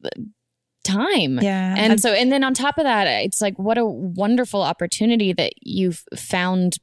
[0.04, 0.10] uh,
[0.84, 1.40] time.
[1.42, 1.76] Yeah.
[1.78, 5.54] And so, and then on top of that, it's like what a wonderful opportunity that
[5.62, 6.78] you've found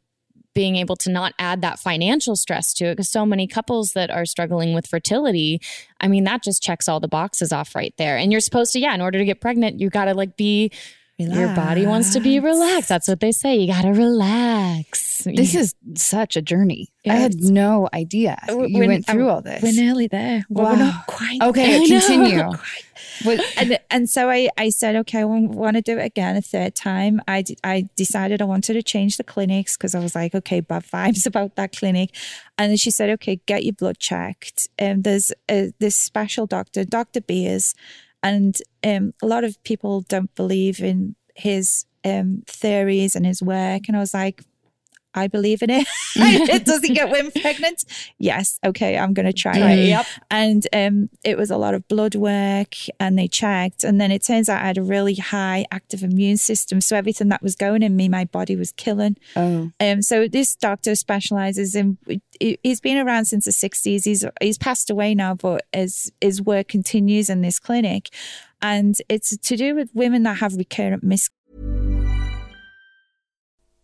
[0.54, 4.10] being able to not add that financial stress to it because so many couples that
[4.10, 5.60] are struggling with fertility
[6.00, 8.80] i mean that just checks all the boxes off right there and you're supposed to
[8.80, 10.72] yeah in order to get pregnant you got to like be
[11.20, 15.54] your body wants to be relaxed that's what they say you got to relax This
[15.54, 16.88] is such a journey.
[17.06, 19.62] I had no idea you We're- went through um, all this.
[19.62, 20.44] We're nearly there.
[20.48, 21.38] Well, we're not quite.
[21.42, 22.00] Okay, there.
[22.00, 22.50] continue.
[23.24, 26.42] What- and and so I, I said okay I want to do it again a
[26.42, 30.14] third time I, d- I decided I wanted to change the clinics because I was
[30.14, 32.10] like okay bad vibes about that clinic
[32.56, 36.84] and then she said okay get your blood checked and there's a, this special doctor
[36.84, 37.20] Dr.
[37.20, 37.74] Beers
[38.22, 43.82] and um, a lot of people don't believe in his um, theories and his work.
[43.88, 44.42] And I was like
[45.14, 45.86] I believe in it.
[46.16, 47.84] It doesn't get women pregnant?
[48.18, 48.58] Yes.
[48.64, 49.88] Okay, I'm going to try it.
[49.88, 50.06] Yep.
[50.30, 54.24] And um, it was a lot of blood work, and they checked, and then it
[54.24, 56.80] turns out I had a really high active immune system.
[56.80, 59.16] So everything that was going in me, my body was killing.
[59.36, 61.98] oh, Um, so this doctor specializes in.
[62.06, 64.04] he- He's been around since the 60s.
[64.04, 68.08] He's he's passed away now, but his his work continues in this clinic,
[68.62, 71.28] and it's to do with women that have recurrent mis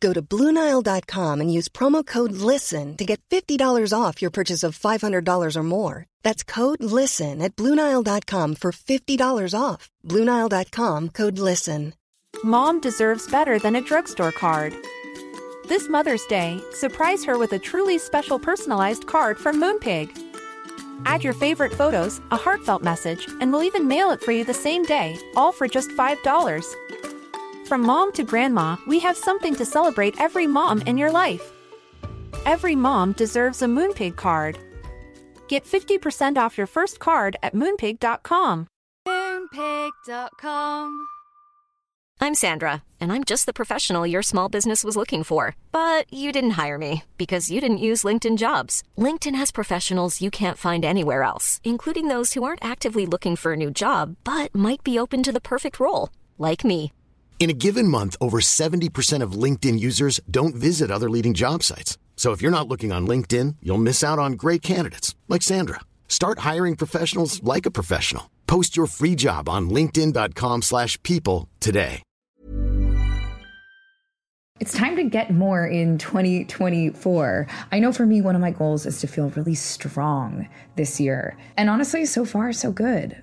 [0.00, 4.78] Go to BlueNile.com and use promo code LISTEN to get $50 off your purchase of
[4.78, 6.06] $500 or more.
[6.22, 9.88] That's code LISTEN at BlueNile.com for $50 off.
[10.04, 11.94] BlueNile.com code LISTEN.
[12.44, 14.74] Mom deserves better than a drugstore card.
[15.66, 20.16] This Mother's Day, surprise her with a truly special personalized card from Moonpig.
[21.04, 24.54] Add your favorite photos, a heartfelt message, and we'll even mail it for you the
[24.54, 26.74] same day, all for just $5.
[27.68, 31.52] From mom to grandma, we have something to celebrate every mom in your life.
[32.46, 34.56] Every mom deserves a Moonpig card.
[35.48, 38.68] Get 50% off your first card at moonpig.com.
[39.06, 41.06] Moonpig.com.
[42.18, 45.54] I'm Sandra, and I'm just the professional your small business was looking for.
[45.70, 48.82] But you didn't hire me because you didn't use LinkedIn jobs.
[48.96, 53.52] LinkedIn has professionals you can't find anywhere else, including those who aren't actively looking for
[53.52, 56.92] a new job but might be open to the perfect role, like me.
[57.38, 61.96] In a given month, over 70% of LinkedIn users don't visit other leading job sites.
[62.16, 65.78] So if you're not looking on LinkedIn, you'll miss out on great candidates like Sandra.
[66.08, 68.28] Start hiring professionals like a professional.
[68.48, 72.02] Post your free job on linkedin.com/people today.
[74.60, 77.46] It's time to get more in 2024.
[77.70, 81.36] I know for me, one of my goals is to feel really strong this year.
[81.56, 83.22] And honestly, so far, so good.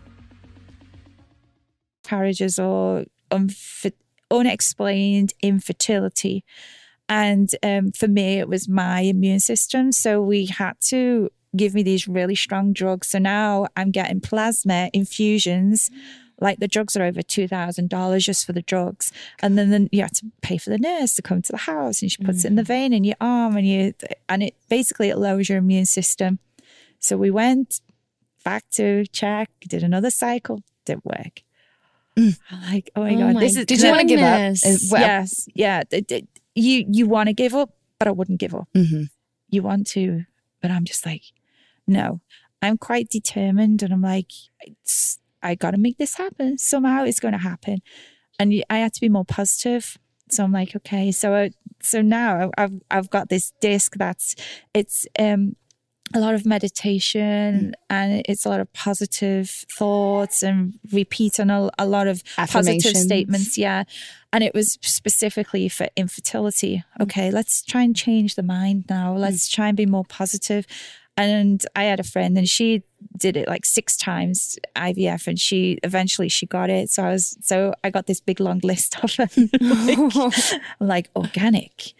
[2.11, 3.93] miscarriages or unf-
[4.29, 6.43] unexplained infertility.
[7.09, 9.91] And um, for me, it was my immune system.
[9.91, 13.09] So we had to give me these really strong drugs.
[13.09, 15.91] So now I'm getting plasma infusions.
[16.39, 19.11] Like the drugs are over two thousand dollars just for the drugs,
[19.43, 22.01] and then, then you have to pay for the nurse to come to the house,
[22.01, 22.45] and she puts mm.
[22.45, 22.67] it in the mm-hmm.
[22.67, 23.93] vein in your arm, and you
[24.27, 26.39] and it basically it lowers your immune system.
[26.97, 27.79] So we went
[28.43, 31.43] back to check, did another cycle, didn't work.
[32.17, 32.37] Mm.
[32.69, 33.65] like, oh my oh god, my this is.
[33.65, 34.55] Did you want to give up?
[34.91, 35.83] Well, yes, yeah.
[36.55, 38.67] You you want to give up, but I wouldn't give up.
[38.75, 39.03] Mm-hmm.
[39.49, 40.25] You want to,
[40.61, 41.23] but I'm just like,
[41.87, 42.21] no.
[42.61, 44.31] I'm quite determined, and I'm like,
[45.41, 46.57] I got to make this happen.
[46.59, 47.81] Somehow, it's going to happen,
[48.37, 49.97] and I had to be more positive.
[50.29, 51.11] So I'm like, okay.
[51.11, 51.49] So uh,
[51.81, 54.35] so now I've I've got this disc that's
[54.73, 55.55] it's um
[56.13, 57.73] a lot of meditation mm.
[57.89, 63.57] and it's a lot of positive thoughts and repeating a, a lot of positive statements.
[63.57, 63.83] Yeah.
[64.33, 66.83] And it was specifically for infertility.
[66.99, 67.03] Mm.
[67.03, 69.15] Okay, let's try and change the mind now.
[69.15, 69.53] Let's mm.
[69.53, 70.65] try and be more positive.
[71.17, 72.83] And I had a friend and she
[73.17, 76.89] did it like six times IVF and she eventually she got it.
[76.89, 81.93] So I was so I got this big long list of like, like organic,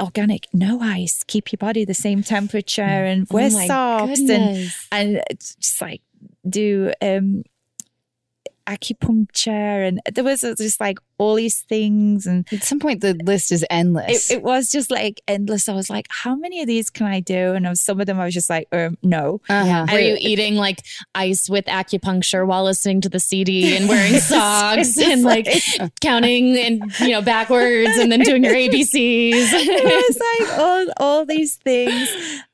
[0.00, 4.86] organic, no ice, keep your body the same temperature and wear oh socks goodness.
[4.92, 5.24] and and
[5.58, 6.02] just like
[6.48, 7.44] do um
[8.66, 13.52] acupuncture and there was just like all these things and at some point the list
[13.52, 14.30] is endless.
[14.30, 15.68] It, it, was just like endless.
[15.68, 17.52] I was like how many of these can i do?
[17.52, 19.40] And was, some of them i was just like um, no.
[19.48, 19.86] Uh-huh.
[19.90, 20.82] were you eating like
[21.14, 26.56] ice with acupuncture while listening to the cd and wearing socks and like, like counting
[26.58, 31.56] and you know backwards and then doing your abcs it was like all, all these
[31.56, 32.08] things.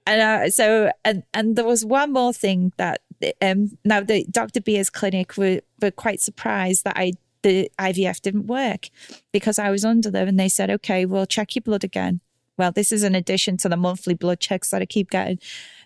[0.07, 3.01] And uh, so and and there was one more thing that
[3.43, 4.61] um, now the Dr.
[4.61, 7.13] Beer's clinic were, were quite surprised that I
[7.43, 8.91] the IVF didn't work
[9.33, 12.21] because I was under them and they said, okay, we'll check your blood again.
[12.59, 15.39] Well, this is an addition to the monthly blood checks that I keep getting.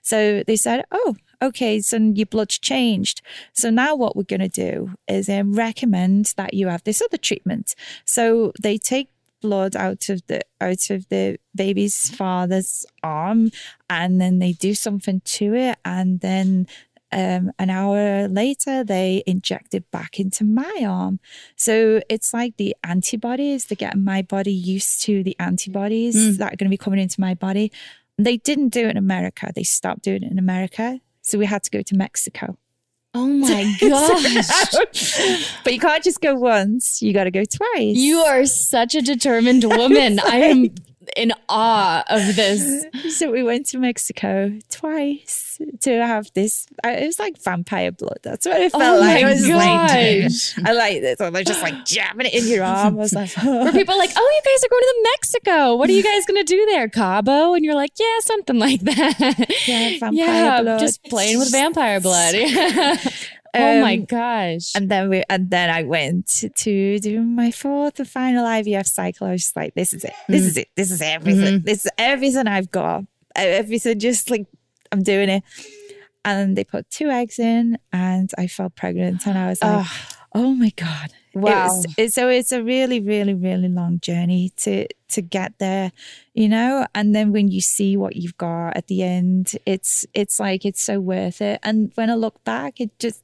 [0.03, 3.23] So they said, oh, okay, so your blood's changed.
[3.53, 7.17] So now what we're going to do is um, recommend that you have this other
[7.19, 7.77] treatment.
[8.05, 9.09] So they take
[9.41, 13.51] blood out of the out of the baby's father's arm
[13.91, 16.67] and then they do something to it and then
[17.15, 21.21] um, an hour later, they inject it back into my arm.
[21.57, 26.39] So it's like the antibodies, they're getting my body used to the antibodies mm.
[26.39, 27.71] that are going to be coming into my body.
[28.19, 29.53] They didn't do it in America.
[29.55, 31.01] They stopped doing it in America.
[31.23, 32.59] So we had to go to Mexico.
[33.15, 34.75] Oh my gosh.
[35.65, 37.97] but you can't just go once, you got to go twice.
[37.97, 40.19] You are such a determined woman.
[40.19, 40.71] I am
[41.17, 42.85] in awe of this.
[43.15, 46.67] So we went to Mexico twice to have this.
[46.83, 48.19] It was like vampire blood.
[48.23, 49.23] That's what it oh felt oh like.
[49.23, 50.59] My it was gosh.
[50.59, 51.21] like I like this.
[51.21, 52.95] I was just like jamming it in your arm.
[52.95, 55.77] I was like, were people like, "Oh, you guys are going to Mexico?
[55.77, 58.81] What are you guys going to do there, Cabo?" And you're like, "Yeah, something like
[58.81, 60.81] that." Yeah, vampire yeah, blood.
[60.81, 62.35] Just playing with vampire blood.
[63.55, 64.73] Oh my um, gosh.
[64.75, 66.27] And then we and then I went
[66.57, 69.27] to do my fourth and final IVF cycle.
[69.27, 70.15] I was just like, this is it.
[70.29, 70.47] This mm.
[70.47, 70.69] is it.
[70.77, 71.59] This is everything.
[71.59, 71.65] Mm-hmm.
[71.65, 73.05] This is everything I've got.
[73.37, 74.47] Everything just like
[74.93, 75.43] I'm doing it.
[76.25, 80.09] And they put two eggs in and I felt pregnant and I was like, oh,
[80.35, 81.13] oh my God.
[81.35, 81.51] Wow.
[81.51, 85.91] It was, it, so it's a really, really, really long journey to to get there,
[86.35, 86.87] you know.
[86.95, 90.83] And then when you see what you've got at the end, it's it's like it's
[90.83, 91.59] so worth it.
[91.63, 93.23] And when I look back, it just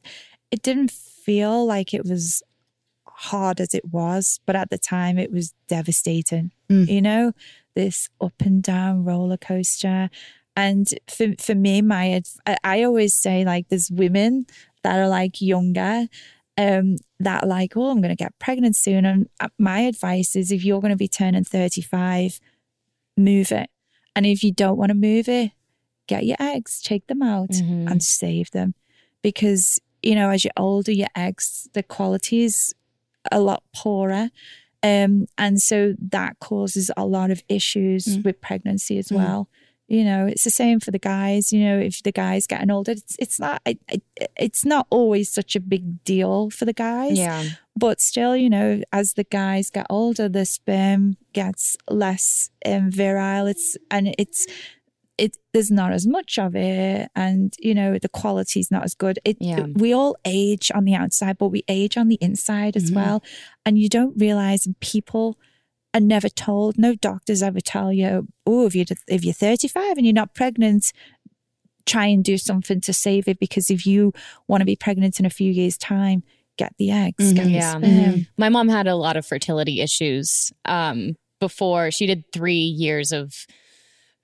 [0.51, 2.43] it didn't feel like it was
[3.07, 6.51] hard as it was, but at the time it was devastating.
[6.68, 6.88] Mm.
[6.88, 7.32] You know,
[7.74, 10.11] this up and down roller coaster.
[10.57, 14.47] And for for me, my I- I always say like there's women
[14.82, 16.09] that are like younger,
[16.61, 19.04] um, that like, oh, I'm going to get pregnant soon.
[19.04, 22.40] And uh, my advice is if you're going to be turning 35,
[23.16, 23.70] move it.
[24.14, 25.52] And if you don't want to move it,
[26.06, 27.90] get your eggs, take them out Mhm.
[27.90, 28.74] and save them.
[29.22, 32.74] Because, you know, as you're older, your eggs, the quality is
[33.30, 34.30] a lot poorer.
[34.82, 38.24] Um, and so that causes a lot of issues Mm.
[38.24, 39.16] with pregnancy as Mm.
[39.91, 41.53] You know, it's the same for the guys.
[41.53, 44.03] You know, if the guys getting older, it's it's not it, it,
[44.38, 47.18] it's not always such a big deal for the guys.
[47.18, 47.43] Yeah.
[47.76, 53.49] But still, you know, as the guys get older, the sperm gets less um, virile.
[53.49, 54.47] It's and it's
[55.18, 59.18] it there's not as much of it, and you know the quality's not as good.
[59.24, 59.66] It Yeah.
[59.74, 62.95] we all age on the outside, but we age on the inside as Mhm.
[62.95, 63.22] well,
[63.66, 64.68] and you don't realize.
[64.80, 65.36] People
[65.95, 66.78] are never told.
[66.78, 70.93] No doctors ever tell you, oh, if you if you're 35 and you're not pregnant,
[71.86, 74.12] try and do something to save it because if you
[74.47, 76.22] want to be pregnant in a few years' time,
[76.57, 77.70] get the eggs, get the Yeah.
[77.78, 78.26] sperm.
[78.36, 83.32] My mom had a lot of fertility issues um, before she did three years of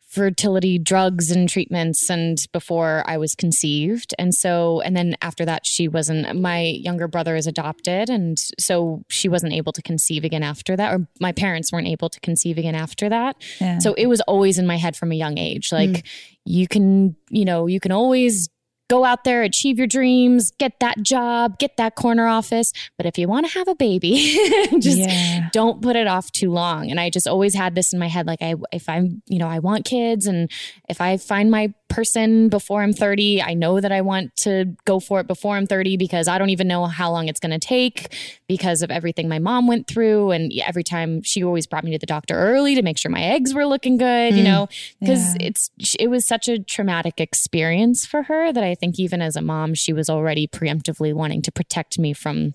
[0.06, 4.14] fertility drugs and treatments and before I was conceived.
[4.18, 8.08] And so, and then after that, she wasn't, my younger brother is adopted.
[8.08, 12.08] And so she wasn't able to conceive again after that, or my parents weren't able
[12.08, 13.36] to conceive again after that.
[13.60, 13.78] Yeah.
[13.78, 15.72] So it was always in my head from a young age.
[15.72, 16.02] Like, Mm.
[16.44, 18.48] you can, you know, you can always
[18.88, 22.72] go out there, achieve your dreams, get that job, get that corner office.
[22.96, 24.12] But if you want to have a baby,
[24.78, 25.48] just Yeah.
[25.52, 26.90] don't put it off too long.
[26.90, 29.48] And I just always had this in my head like I if I'm, you know,
[29.48, 30.50] I want kids and
[30.88, 34.98] if I find my person before I'm 30, I know that I want to go
[34.98, 37.64] for it before I'm 30 because I don't even know how long it's going to
[37.64, 38.12] take
[38.48, 41.98] because of everything my mom went through and every time she always brought me to
[41.98, 44.44] the doctor early to make sure my eggs were looking good, you Mm.
[44.44, 44.68] know,
[45.00, 45.46] because Yeah.
[45.48, 49.42] it's it was such a traumatic experience for her that I think even as a
[49.42, 52.52] mom she was already preemptively wanting to protect me from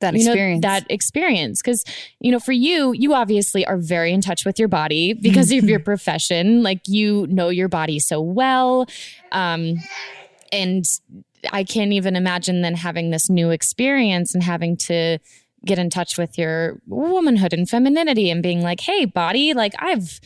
[0.00, 0.62] That you know, experience.
[0.62, 1.84] that experience because
[2.20, 5.64] you know for you you obviously are very in touch with your body because of
[5.64, 8.86] your profession like you know your body so well
[9.32, 9.74] um
[10.52, 10.84] and
[11.52, 15.18] i can't even imagine then having this new experience and having to
[15.64, 20.20] get in touch with your womanhood and femininity and being like hey body like i've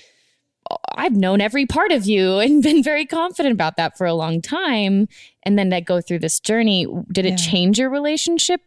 [0.97, 4.41] I've known every part of you and been very confident about that for a long
[4.41, 5.09] time.
[5.47, 7.37] And then to go through this journey, did it Yeah.
[7.37, 8.61] change your relationship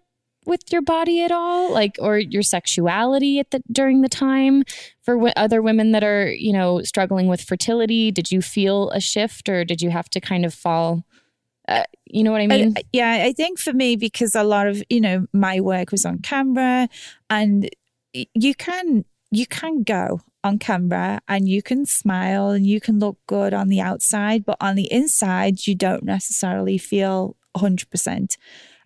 [0.45, 1.71] with your body at all?
[1.71, 4.63] Like, or your sexuality at the during the time
[5.01, 8.11] for w- other women that are, you know, struggling with fertility?
[8.11, 11.03] Did you feel a shift or did you have to kind of fall?
[11.67, 12.73] Uh, you know what I mean?
[12.78, 16.05] I- yeah, I think for me, because a lot of, you know, my work was
[16.05, 16.88] on camera
[17.30, 17.69] and
[18.13, 23.17] you can, you can go on camera and you can smile and you can look
[23.27, 28.37] good on the outside, but on the inside, you don't necessarily feel 100%.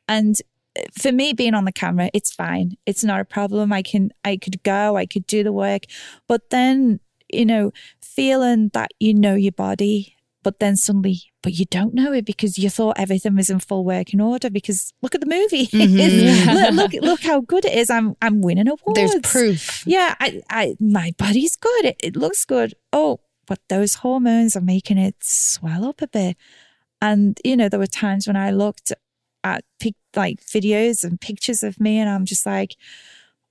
[0.07, 0.35] And
[0.77, 2.77] uh, for me being on the camera it's fine.
[2.85, 3.73] It's not a problem.
[3.73, 5.83] I can i could go i could do the work.
[6.27, 6.99] But then
[7.31, 12.11] you know feeling that you know your body but then suddenly but you don't know
[12.13, 15.67] it because you thought everything was in full working order because look at the movie.
[15.67, 16.75] Mhm.
[16.75, 17.89] look, look look how good it is.
[17.89, 18.95] I'm i'm winning awards.
[18.95, 19.83] There's proof.
[19.87, 21.85] yeah i i my body's good.
[21.85, 22.73] It, it looks good.
[22.93, 26.37] Oh but those hormones are making it swell up a bit.
[27.01, 28.91] And you know there were times when i looked
[29.43, 32.75] at pic, like videos and pictures of me and i'm just like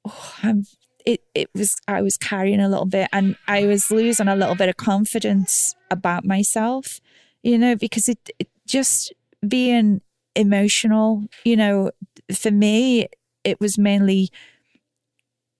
[0.06, 0.64] oh i'm
[1.06, 4.54] it, it was i was carrying a little bit and i was losing a little
[4.54, 7.00] bit of confidence about myself
[7.42, 9.12] you know because it, it just
[9.46, 10.00] being
[10.36, 11.90] emotional you know
[12.34, 13.06] for me
[13.44, 14.30] it was mainly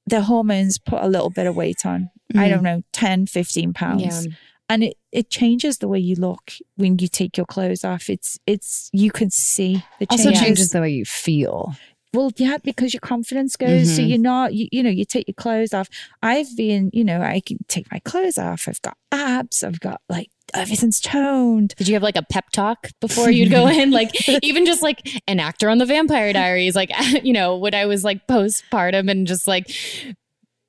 [0.07, 2.51] the hormones put a little bit of weight on i Mhm.
[2.51, 4.33] don't know 10 15 pounds Yeah.
[4.69, 8.39] and it, it changes the way you look when you take your clothes off it's
[8.47, 11.75] it's you can see the Also changes changes the way you feel.
[12.13, 14.09] Well yeah because your confidence goes so Mhm.
[14.09, 15.89] you're not you, you know you take your clothes off
[16.23, 20.01] i've been you know i can take my clothes off i've got abs i've got
[20.09, 23.91] like everything's toned Did you have like a pep talk before you'd go in?
[24.01, 24.11] Like
[24.43, 26.91] even just like an actor on the Vampire Diaries, like
[27.25, 29.71] you know, when I was like postpartum and just like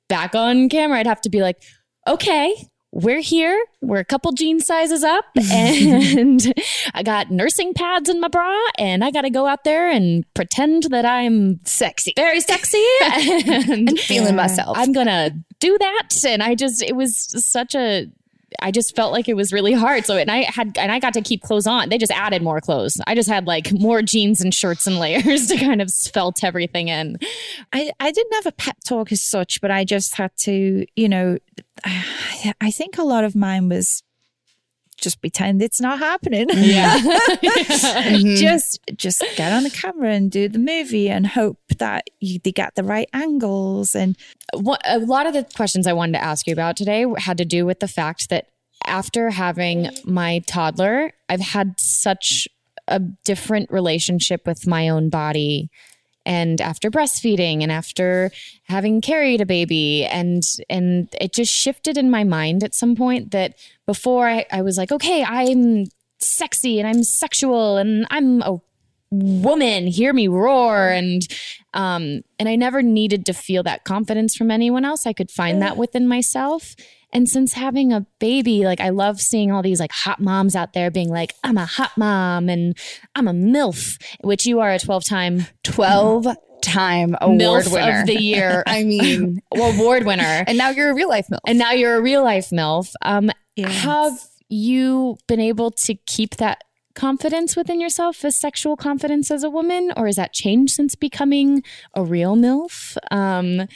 [0.08, 1.60] back on camera, I'd have to be like,
[2.06, 2.54] okay,
[2.92, 3.58] we're here.
[3.80, 6.52] We're a couple jean sizes up, and
[6.94, 10.24] I got nursing pads in my bra, and I got to go out there and
[10.34, 12.12] pretend that I'm Sexy.
[12.14, 14.76] very sexy and, And feeling uh, myself.
[14.78, 18.08] I'm gonna do that, and I just it was such a
[18.62, 20.06] I just felt like it was really hard.
[20.06, 21.88] So and I had and I got to keep clothes on.
[21.88, 23.00] They just added more clothes.
[23.06, 26.88] I just had like more jeans and shirts and layers to kind of felt everything
[26.88, 27.18] in.
[27.72, 31.08] I, I didn't have a pep talk as such, but I just had to, you
[31.08, 31.38] know,
[31.84, 34.02] I think a lot of mine was
[35.02, 36.48] just pretend it's not happening.
[36.52, 36.98] Yeah.
[37.00, 38.36] mm-hmm.
[38.36, 42.52] Just just get on the camera and do the movie and hope that you they
[42.52, 44.16] get the right angles and
[44.54, 47.44] what, a lot of the questions I wanted to ask you about today had to
[47.44, 48.46] do with the fact that
[48.86, 52.48] after having my toddler, I've had such
[52.88, 55.70] a different relationship with my own body
[56.24, 58.30] and after breastfeeding and after
[58.64, 63.32] having carried a baby and and it just shifted in my mind at some point
[63.32, 63.54] that
[63.86, 65.86] before I, I was like okay i'm
[66.20, 68.60] sexy and i'm sexual and i'm a
[69.12, 70.88] woman hear me roar.
[70.88, 71.22] And
[71.74, 75.06] um and i never needed to feel that confidence from anyone else.
[75.06, 76.74] I could find that within myself
[77.12, 80.72] and since having a baby, like I love seeing all these like hot moms out
[80.72, 82.76] there being like, I'm a hot mom and
[83.14, 86.26] I'm a MILF, which you are a 12 time 12
[86.62, 88.62] time award MILF winner of the year.
[88.66, 90.44] I mean, award winner.
[90.46, 91.40] And now you're a real life MILF.
[91.46, 92.92] And now you're a real life MILF.
[93.02, 93.82] Um, Yes.
[93.82, 99.50] Have you been able to keep that confidence within yourself as sexual confidence as a
[99.50, 101.62] woman, or has that changed since becoming
[101.94, 102.96] a real MILF?
[103.10, 103.68] Um,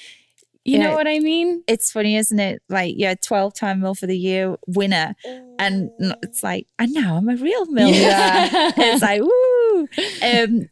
[0.67, 1.63] you know what I mean?
[1.67, 2.63] it's funny, isn't it?
[2.69, 5.15] Like, yeah, 12 time Mill for the Year winner.
[5.59, 5.91] And
[6.23, 7.89] it's like, and now I'm a real Mill.
[7.89, 8.73] Yeah.
[8.77, 9.89] it's like, woo.
[10.23, 10.69] Um,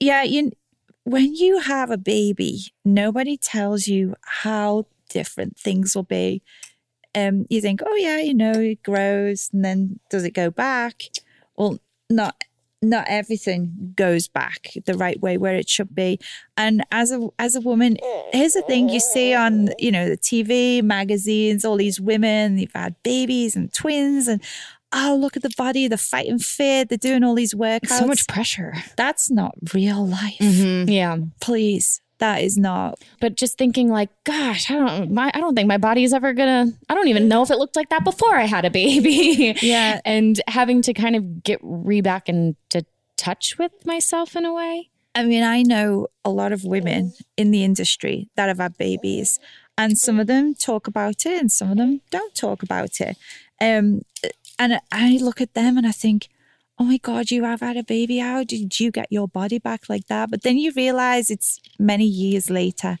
[0.00, 0.52] yeah, you,
[1.04, 6.42] when you have a baby, nobody tells you how different things will be.
[7.14, 11.02] Um, you think, oh, yeah, you know, it grows and then does it go back?
[11.56, 11.78] Well,
[12.10, 12.44] not
[12.80, 16.18] not everything goes back the right way where it should be.
[16.56, 17.96] And as a as a woman
[18.32, 22.72] here's the thing you see on you know the tv magazines all these women they've
[22.74, 24.42] had babies and twins and
[24.92, 28.26] oh look at the body they're fighting fit they're doing all these workouts so much
[28.26, 28.74] pressure.
[28.96, 30.38] that's not real life.
[30.40, 30.88] Mm-hmm.
[30.88, 31.16] Yeah.
[31.40, 35.68] please that is not but just thinking like gosh i don't my i don't think
[35.68, 38.36] my body is ever gonna i don't even know if it looked like that before
[38.36, 40.00] i had a baby Yeah.
[40.04, 42.84] and having to kind of get re back into
[43.16, 47.50] touch with myself in a way I mean, I know a lot of women in
[47.50, 49.40] the industry that have had babies,
[49.76, 53.16] and some of them talk about it, and some of them don't talk about it.
[53.60, 54.02] Um,
[54.60, 56.28] and I look at them and I think,
[56.78, 58.18] oh my God, you have had a baby.
[58.18, 60.30] How did you get your body back like that?
[60.30, 62.98] But then you realize it's many years later.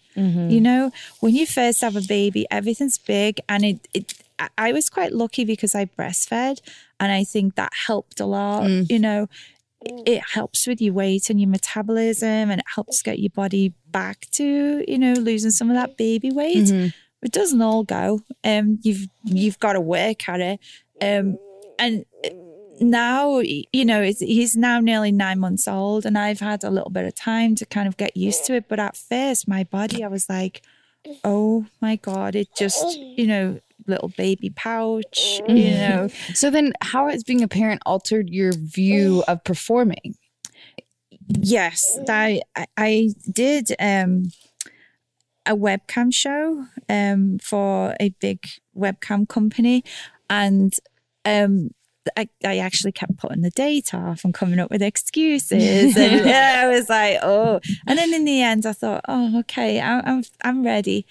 [0.50, 4.14] You know, when you first have a baby, everything's big, and it, it
[4.56, 6.60] I- was quite lucky because I breastfed,
[7.00, 8.68] and I think that helped a lot.
[8.90, 9.28] You know,
[9.82, 14.26] it helps with your weight and your metabolism and it helps get your body back
[14.32, 16.68] to you know losing some of that baby weight
[17.22, 20.58] it doesn't all go um you've you've got to work at it
[21.00, 21.38] um
[21.78, 22.04] and
[22.80, 26.90] now you know it's, he's now nearly nine months old and i've had a little
[26.90, 28.68] bit of time to kind of get used to it.
[28.68, 30.62] But at first my body i was like
[31.24, 36.08] oh my god it just you know little baby pouch you know.
[36.34, 40.16] So then, how has being a parent altered your view of performing?
[41.28, 44.30] Yes, I I- I did um
[45.46, 49.82] a webcam show um for a big webcam company
[50.28, 50.74] and
[51.24, 51.70] um
[52.16, 56.62] I, I actually kept putting the date off and coming up with excuses and yeah,
[56.64, 60.24] I was like oh and then in the end I thought oh okay I, I'm
[60.42, 61.06] I'm ready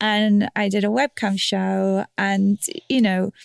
[0.00, 3.32] and I did a webcam show and you know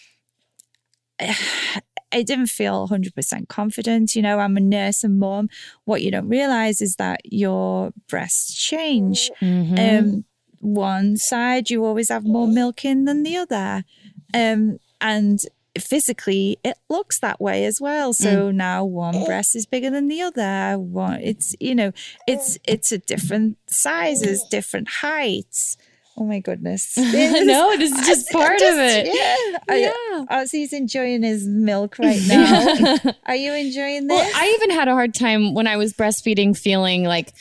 [2.12, 4.16] I didn't feel 100% confident.
[4.16, 5.50] You know, I'm a nurse and mom.
[5.86, 9.32] What you don't realize is that your breasts change.
[9.80, 10.26] Um,
[10.60, 13.84] one side, you always have more milk in than the other.
[14.32, 15.40] Um, and
[15.80, 18.14] physically, it looks that way as well.
[18.14, 18.56] So mm.
[18.56, 19.26] now one eh.
[19.26, 20.78] breast is bigger than the other.
[20.80, 21.92] One, it's, you know,
[22.28, 22.60] it's, eh.
[22.74, 25.78] it's a different sizes, different heights.
[26.16, 26.96] Oh my goodness.
[26.98, 29.08] No, this is just part of it.
[29.08, 29.76] Yeah.
[29.76, 29.92] Yeah.
[29.94, 32.98] Oh, I, Ozzy's enjoying his milk right now.
[33.26, 34.20] Are you enjoying this?
[34.20, 37.34] Well, I even had a hard time when I was breastfeeding, feeling like,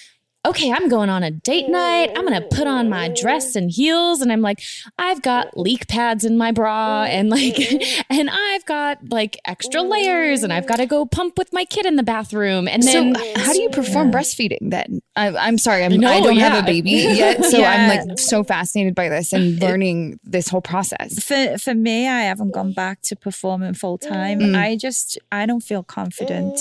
[0.45, 2.11] okay, I'm going on a date night.
[2.17, 4.21] I'm going to put on my dress and heels.
[4.21, 4.61] And I'm like,
[4.99, 7.59] I've got leak pads in my bra and like,
[8.11, 11.87] and I've got like extra layers and I've got to go pump with my kid
[11.87, 12.67] in the bathroom.
[12.67, 15.01] And then, so, how do you perform breastfeeding then?
[15.15, 18.43] I, I'm sorry, I'm, No, I don't have a baby yet, so I'm like so
[18.43, 21.23] fascinated by this and learning this whole process.
[21.23, 24.41] for for me, I haven't gone back to performing full time.
[24.41, 24.57] Mm.
[24.59, 26.59] I just I don't feel confident.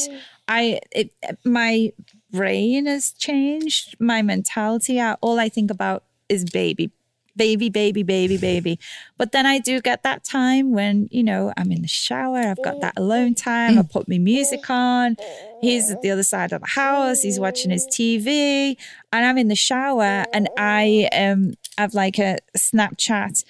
[0.52, 1.14] I it
[1.46, 1.94] my
[2.30, 3.96] brain has changed.
[4.00, 5.00] My mentality.
[5.00, 6.92] I, all I think about is baby.
[7.38, 8.78] baby, baby, baby, baby.
[9.18, 12.62] But then I do get that time when, you know, I'm in the shower, I've
[12.62, 15.16] got that alone time, I put my music on.
[15.62, 18.76] He's at the other side of the house, he's watching his TV,
[19.14, 23.46] and I'm in the shower and I um have like a Snapchat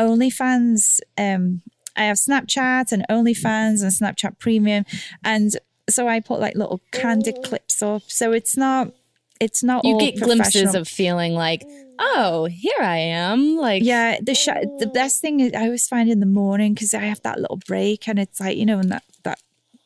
[0.00, 1.00] OnlyFans.
[1.18, 1.62] Um,
[1.94, 4.84] I have Snapchat and OnlyFans and Snapchat Premium.
[5.22, 5.56] And
[5.88, 8.02] so I put like little candid clips up.
[8.06, 8.92] So it's not
[9.40, 11.62] it's not You get glimpses of feeling like,
[11.98, 13.56] oh, here I am.
[13.56, 16.94] Like, yeah the sh- the best thing is I always find in the morning because
[16.94, 19.40] I have that little break and it's like you know and that that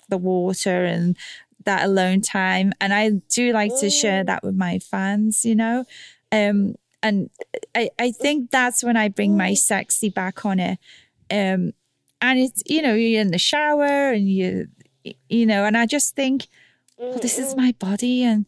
[0.08, 1.16] the water and
[1.64, 2.72] that alone time.
[2.80, 5.84] And I do like to share that with my fans you know?
[6.32, 7.30] Um and
[7.74, 10.78] I I think that's when I bring my sexy back on it.
[11.30, 11.72] Um
[12.22, 14.68] and it's you know you're in the shower and you
[15.28, 16.48] you know and I just think
[16.96, 17.90] well this is my mm-hmm.
[17.90, 18.46] body and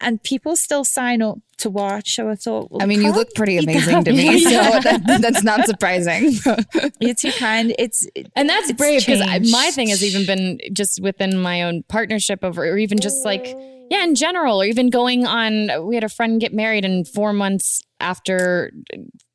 [0.00, 3.32] and people still sign up to watch so I thought well, I mean, you look
[3.34, 6.32] pretty amazing to me, so that, that's not surprising.
[7.00, 7.74] You're too kind.
[7.78, 11.84] It's and that's it's brave because my thing has even been just within my own
[11.88, 13.86] partnership over, or even just like, mm.
[13.90, 15.86] yeah, in general, or even going on.
[15.86, 18.72] We had a friend get married, and four months after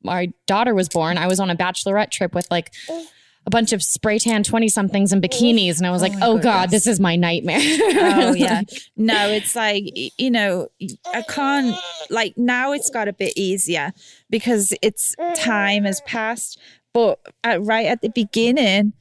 [0.02, 3.06] my daughter was born, I was on a bachelorette trip with like oh.
[3.46, 5.78] A bunch of spray tan 20 somethings in bikinis.
[5.78, 7.60] And I was like, oh, oh God, this is my nightmare.
[7.60, 8.62] oh yeah
[8.96, 9.84] no it's like
[10.18, 10.68] you know
[11.12, 11.76] i can't
[12.10, 13.92] like now it's got a bit easier
[14.28, 16.58] because it's time has passed
[16.92, 18.92] but at, right at the beginning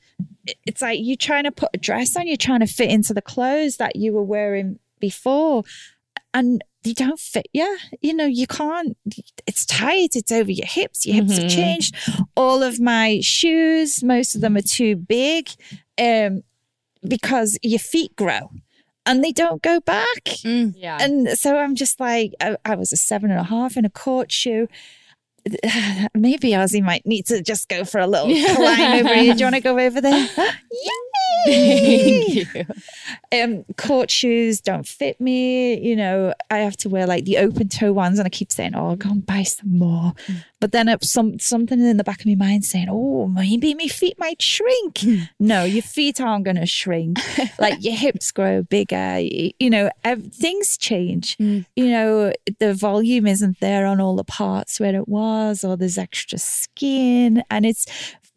[0.65, 3.21] it's like you're trying to put a dress on you're trying to fit into the
[3.21, 5.63] clothes that you were wearing before
[6.33, 8.95] and they don't fit you you know you can't
[9.45, 11.55] it's tight it's over your hips your hips have Mhm.
[11.55, 11.95] changed
[12.35, 15.49] all of my shoes most of them are too big
[16.01, 16.41] um
[17.07, 18.51] because your feet grow
[19.05, 20.43] and they don't go back.
[20.43, 20.97] Yeah.
[21.01, 23.89] And so I'm just like, I, I was a seven and a half in a
[23.89, 24.67] court shoe.
[26.13, 29.33] Maybe Ozzy might need to just go for a little climb over here.
[29.33, 30.27] Do you want to go over there?
[31.45, 32.45] Yay!
[33.31, 35.79] um, court shoes don't fit me.
[35.79, 38.75] You know, I have to wear like the open toe ones, and I keep saying,
[38.75, 40.13] "Oh, I'll go and buy some more."
[40.59, 43.87] But then it's some something in the back of my mind saying, "Oh, maybe my
[43.87, 44.99] feet might shrink."
[45.39, 47.17] no, your feet aren't going to shrink.
[47.59, 48.95] like your hips grow bigger.
[48.97, 51.37] y- You know, ev- things change.
[51.39, 55.97] You know, the volume isn't there on all the parts where it was, or there's
[55.97, 57.85] extra skin, and it's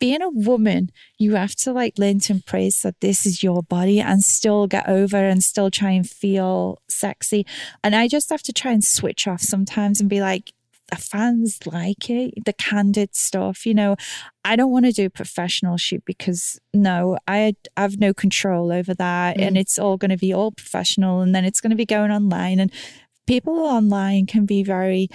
[0.03, 4.01] being a woman, you have to like learn to embrace that this is your body
[4.01, 7.47] and still get over and still try and feel sexy.
[7.85, 10.55] And I just have to try and switch off sometimes and be like,
[10.91, 13.65] the fans like it, the candid stuff.
[13.65, 13.95] You know,
[14.45, 19.39] I don't want to do professional shoot because no, I have no control over that.
[19.39, 22.11] And it's all going to be all professional and then it's going to be going
[22.11, 22.59] online.
[22.59, 22.73] And
[23.29, 25.07] people online can be very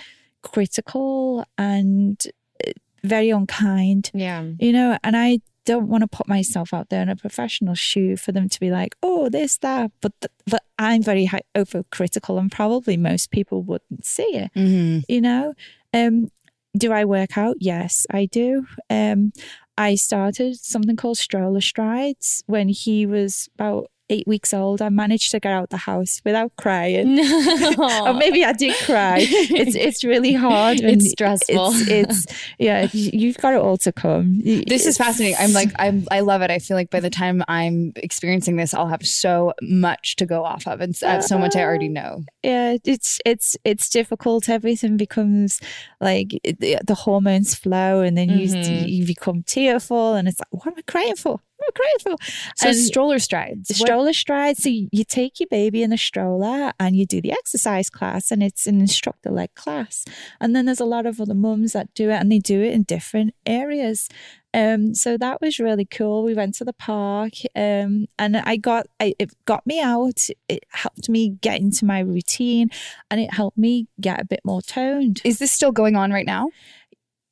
[0.44, 2.24] critical and
[2.66, 2.72] uh,
[3.04, 4.44] very unkind yeah.
[4.60, 8.16] you know, and I don't want to put myself out there in a professional shoe
[8.16, 9.92] for them to be like, oh, this, that.
[10.02, 15.04] But, th- but I'm very high, overcritical, and probably most people wouldn't see it, Mhm.
[15.10, 15.54] you know.
[15.94, 16.32] Um,
[16.78, 17.58] do I work out?
[17.60, 18.66] Yes, I do.
[18.90, 19.34] Um,
[19.78, 24.82] I started something called stroller strides when he was about eight weeks old.
[24.82, 27.20] I managed to get out the house without crying.
[27.80, 29.18] or maybe I did cry.
[29.20, 30.80] It's it's really hard.
[30.82, 31.72] It's stressful.
[31.74, 31.90] It's,
[32.26, 32.26] it's
[32.58, 32.88] yeah.
[32.94, 34.40] you- You've got it all to come.
[34.44, 35.36] This is fascinating.
[35.40, 36.52] I'm like, I'm, I love it.
[36.52, 40.44] I feel like by the time I'm experiencing this, I'll have so much to go
[40.46, 42.24] off of and have so much I already know.
[42.44, 45.60] yeah it's it's it's difficult everything becomes
[46.00, 48.88] like the, the hormones flow and then you Mhm.
[48.88, 52.18] you become tearful and it's like what am i crying for what am i crying
[52.18, 52.24] for
[52.56, 53.76] So And stroller strides.
[53.76, 57.90] stroller stride so you, take your baby in the stroller and you do the exercise
[57.90, 60.04] class and it's an instructor led class
[60.42, 62.74] and then there's a lot of other mums that do it and they do it
[62.74, 64.10] in different areas
[64.54, 66.24] um, so that was really cool.
[66.24, 70.22] We went to the park, um, and I got I, it got me out.
[70.48, 72.70] It helped me get into my routine,
[73.12, 75.22] and it helped me get a bit more toned.
[75.24, 76.50] Is this still going on right now?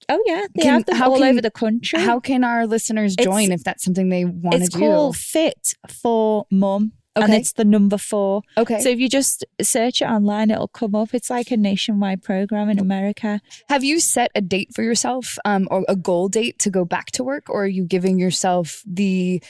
[0.08, 2.00] Oh yeah, they Can- have them how all can- over the country.
[2.00, 4.66] How can our listeners It's- join if that's something they want to do?
[4.66, 6.94] it's called Fit for Mum.
[7.18, 8.42] And it's the number four.
[8.58, 8.82] Okay.
[8.82, 11.14] So if you just search it online, it'll come up.
[11.14, 13.40] It's like a nationwide program in America.
[13.70, 17.12] Have you set a date for yourself um, or a goal date to go back
[17.12, 19.42] to work, or are you giving yourself the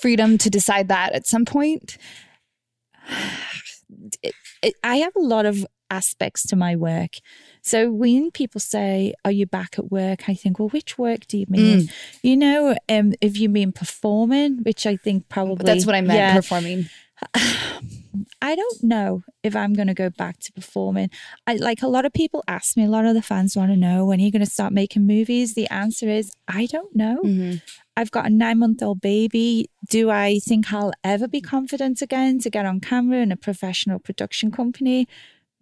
[0.00, 1.98] freedom to decide that at some point?
[4.22, 7.16] it, it, I have a lot of aspects to my work.
[7.62, 11.38] So when people say, "Are you back at work?" I think, "Well, which work do
[11.38, 11.90] you mean?"
[12.22, 16.18] You know, um, if you mean performing, which I think probably That's what I meant,
[16.18, 16.34] yeah.
[16.34, 16.88] performing.
[18.42, 21.08] I don't know if I'm going to go back to performing.
[21.46, 23.76] I like a lot of people ask me, a lot of the fans want to
[23.76, 25.54] know when are you going to start making movies?
[25.54, 27.20] The answer is I don't know.
[27.24, 27.56] Mm-hmm.
[27.96, 29.70] I've got a nine month old baby.
[29.88, 33.98] Do I think I'll ever be confident again to get on camera in a professional
[33.98, 35.06] production company?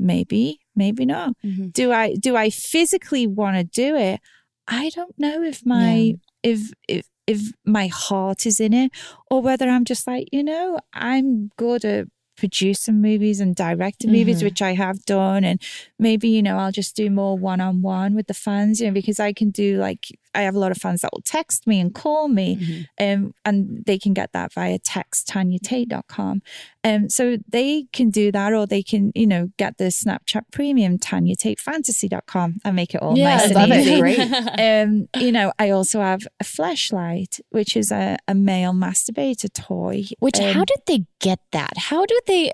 [0.00, 1.34] Maybe, maybe not.
[1.44, 1.68] Mm-hmm.
[1.68, 4.20] Do I do I physically want to do it?
[4.68, 8.90] I don't know if my if if if my heart is in it
[9.30, 14.40] or whether I'm just like, you know, I'm good at producing movies and directing movies,
[14.40, 14.44] Mhm.
[14.44, 15.44] which I have done.
[15.44, 15.60] And
[15.98, 18.92] maybe, you know, I'll just do more one on one with the fans, you know,
[18.94, 21.80] because I can do like, I have a lot of fans that will text me
[21.80, 26.42] and call me, um, and they can get that via text, tanyatate.com.
[26.82, 30.98] Um, so they can do that, or they can, you know, get the Snapchat premium,
[30.98, 33.80] tanyatefantasy.com, and make it all Yeah, nice and it.
[33.80, 34.00] easy.
[34.00, 34.18] Great.
[34.58, 40.04] um, you know, I also have a flashlight, which is a, a male masturbator toy.
[40.18, 41.76] Which Um, how did they get that?
[41.76, 42.52] How do they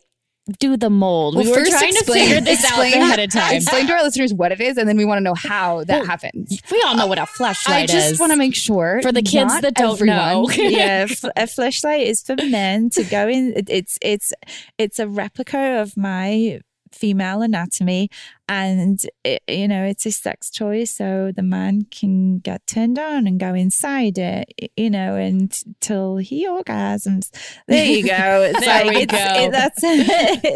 [0.58, 1.34] do the mold?
[1.34, 3.56] Well, we were first trying explain, to figure this explain, out ahead of time.
[3.56, 5.98] Explain to our listeners what it is, and then we want to know how that
[6.00, 6.60] Well, happens.
[6.70, 7.94] We all know what a flashlight is.
[7.94, 10.50] I just want to make sure For the kids not that don't everyone- know.
[10.50, 13.54] yeah, a flashlight is for men to go in.
[13.68, 14.32] It's it's
[14.78, 16.60] it's a replica of my
[16.92, 18.08] female anatomy,
[18.48, 23.26] and it, you know it's a sex toy, so the man can get turned on
[23.26, 27.30] and go inside it, you know, until he orgasms.
[27.66, 28.42] There you go.
[28.56, 29.34] It's There like we it's, go.
[29.36, 29.82] It, that's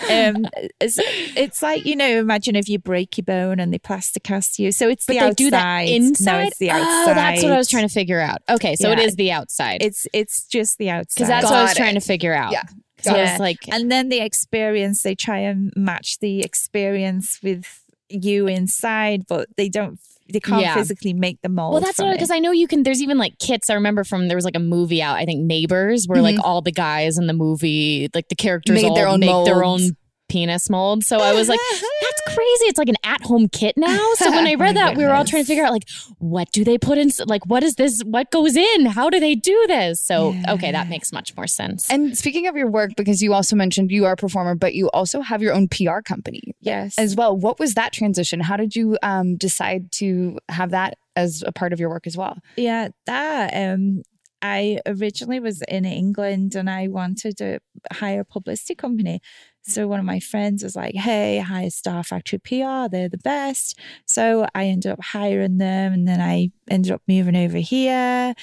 [0.10, 0.46] um,
[0.80, 0.98] it's,
[1.36, 4.72] it's like you know, imagine if you break your bone and they plaster cast you.
[4.72, 5.36] So it's but the they outside.
[5.36, 6.32] do that inside.
[6.32, 7.10] No, it's the outside.
[7.10, 8.38] Oh, that's what I was trying to figure out.
[8.48, 9.04] Okay, so it Yeah.
[9.04, 9.82] is the outside.
[9.82, 11.14] It's it's just the outside.
[11.14, 12.00] because that's what I was trying it.
[12.00, 12.52] to figure out.
[12.52, 12.64] Yeah.
[13.06, 13.32] So I Yeah.
[13.32, 17.64] was like, and then the experience they try and match the experience with
[18.08, 19.98] you inside but they don't
[20.32, 20.74] they can't Yeah.
[20.74, 22.82] physically make the mold well, that's from because I know you can.
[22.82, 23.70] There's even like kits.
[23.70, 25.16] I remember from there was like a movie out.
[25.16, 26.44] I think Neighbors, where like mm-hmm.
[26.44, 29.62] all the guys in the movie, like the characters, Made all their own make their
[29.62, 29.96] own
[30.28, 31.04] penis mold.
[31.04, 32.64] So I was like, that's crazy.
[32.66, 34.12] It's like an at-home kit now.
[34.14, 36.50] So when I read my that, we were all trying to figure out like, what
[36.52, 37.10] do they put in?
[37.26, 38.02] Like, what is this?
[38.02, 38.86] What goes in?
[38.86, 40.04] How do they do this?
[40.04, 41.90] So okay, that makes much more sense.
[41.90, 44.88] And speaking of your work, because you also mentioned you are a performer, but you
[44.90, 47.36] also have your own PR company yes as well.
[47.36, 48.40] What was that transition?
[48.40, 52.16] How did you um, decide to have that as a part of your work as
[52.16, 52.38] well?
[52.56, 54.02] yeah that um
[54.42, 57.58] I originally was in England and I wanted to
[57.92, 59.20] hire a publicity company.
[59.66, 62.88] So one of my friends was like, "Hey, hire Star Factory PR.
[62.90, 67.36] They're the best." So I ended up hiring them, and then I ended up moving
[67.36, 68.34] over here.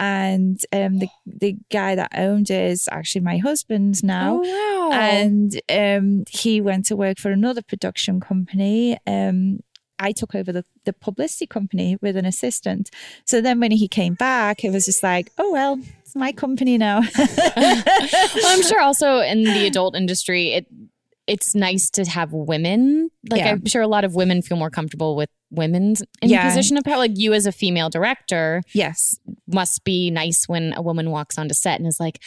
[0.00, 4.40] And um, the the guy that owned it is actually my husband now.
[4.42, 4.98] Oh, wow.
[4.98, 8.98] and um, he went to work for another production company.
[9.06, 9.60] Um,
[10.02, 12.90] I took over the, the publicity company with an assistant.
[13.24, 15.80] So then when he came back, it was just like, oh, well,
[16.14, 17.00] my company now.
[17.18, 17.82] well,
[18.46, 20.66] I'm sure also in the adult industry, it
[21.28, 23.08] it's nice to have women.
[23.30, 23.50] Like Yeah.
[23.52, 26.46] I'm sure a lot of women feel more comfortable with women's in Yeah.
[26.48, 26.96] position of power.
[26.98, 29.16] Like you as a female director yes.
[29.46, 32.20] must be nice when a woman walks onto set and is like,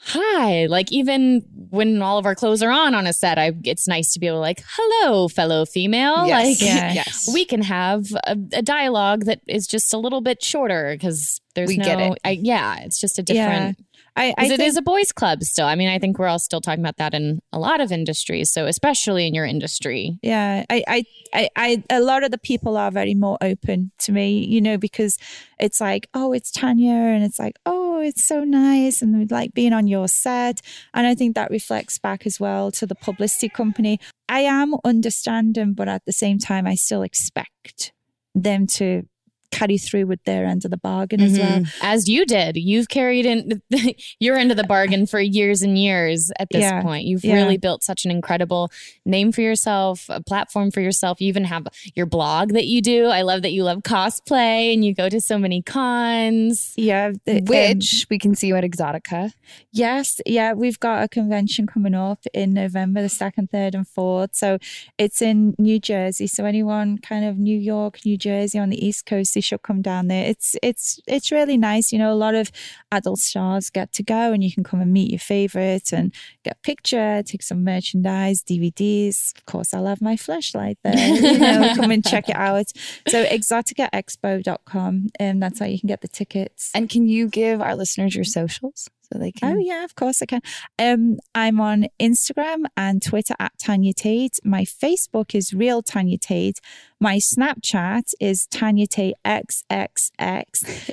[0.00, 3.86] "Hi!" Like even when all of our clothes are on on a set, I it's
[3.88, 6.46] nice to be able to like, "Hello, fellow female." Yes.
[6.60, 6.92] Like Yeah.
[6.98, 7.28] Yes.
[7.32, 11.68] we can have a, a dialogue that is just a little bit shorter because there's
[11.68, 11.84] We no.
[11.84, 12.18] get it.
[12.24, 13.34] I, yeah, it's just a Yeah.
[13.48, 13.84] different.
[14.16, 15.66] I, I think- is a boys' club still.
[15.66, 18.50] I mean, I think we're all still talking about that in a lot of industries.
[18.50, 20.18] So, especially in your industry.
[20.24, 24.10] Yeah, I, I, I, I, a lot of the people are very more open to
[24.10, 25.18] me, you know, because
[25.60, 29.24] it's like, oh, it's Tanya, and it's like, oh, Oh, it's so nice, and we
[29.24, 30.60] like being on your set,
[30.94, 33.98] and I think that reflects back as well to the publicity company.
[34.28, 37.92] I am understanding, but at the same time, I still expect
[38.36, 39.02] them to
[39.50, 41.62] carry through with their end of the bargain as well.
[41.82, 42.56] As you did.
[42.56, 43.62] You've carried in
[44.20, 46.82] your end of the bargain for years and years at this Yeah.
[46.82, 47.06] point.
[47.06, 47.34] You've Yeah.
[47.34, 48.70] really built such an incredible
[49.06, 51.20] name for yourself, a platform for yourself.
[51.20, 53.06] You even have your blog that you do.
[53.06, 56.72] I love that you love cosplay and you go to so many cons.
[56.76, 59.32] Yeah, the- um, Which we can see you at Exxxotica.
[59.72, 64.30] Yes, yeah, we've got a convention coming up in November, the second, third, and fourth.
[64.34, 64.58] So
[64.98, 66.26] it's in New Jersey.
[66.26, 69.82] So anyone kind of New York, New Jersey on the East Coast, they should come
[69.82, 70.26] down there.
[70.26, 71.92] It's it's it's really nice.
[71.92, 72.50] You know, a lot of
[72.90, 76.12] adult stars get to go, and you can come and meet your favorite and
[76.44, 79.36] get a picture, take some merchandise, DVDs.
[79.38, 80.98] Of course, I'll have my flashlight there.
[80.98, 82.72] you know, come and check it out.
[83.06, 86.72] So exxxoticaexpo.com, and um, that's how you can get the tickets.
[86.74, 89.56] And can you give our listeners your socials So they can.
[89.56, 90.40] Oh yeah, of course I can.
[90.78, 94.38] Um, I'm on Instagram and Twitter at Tanya Tate.
[94.44, 96.60] My Facebook is Real Tanya Tate.
[97.00, 100.12] My Snapchat is Tanya Tate XXX.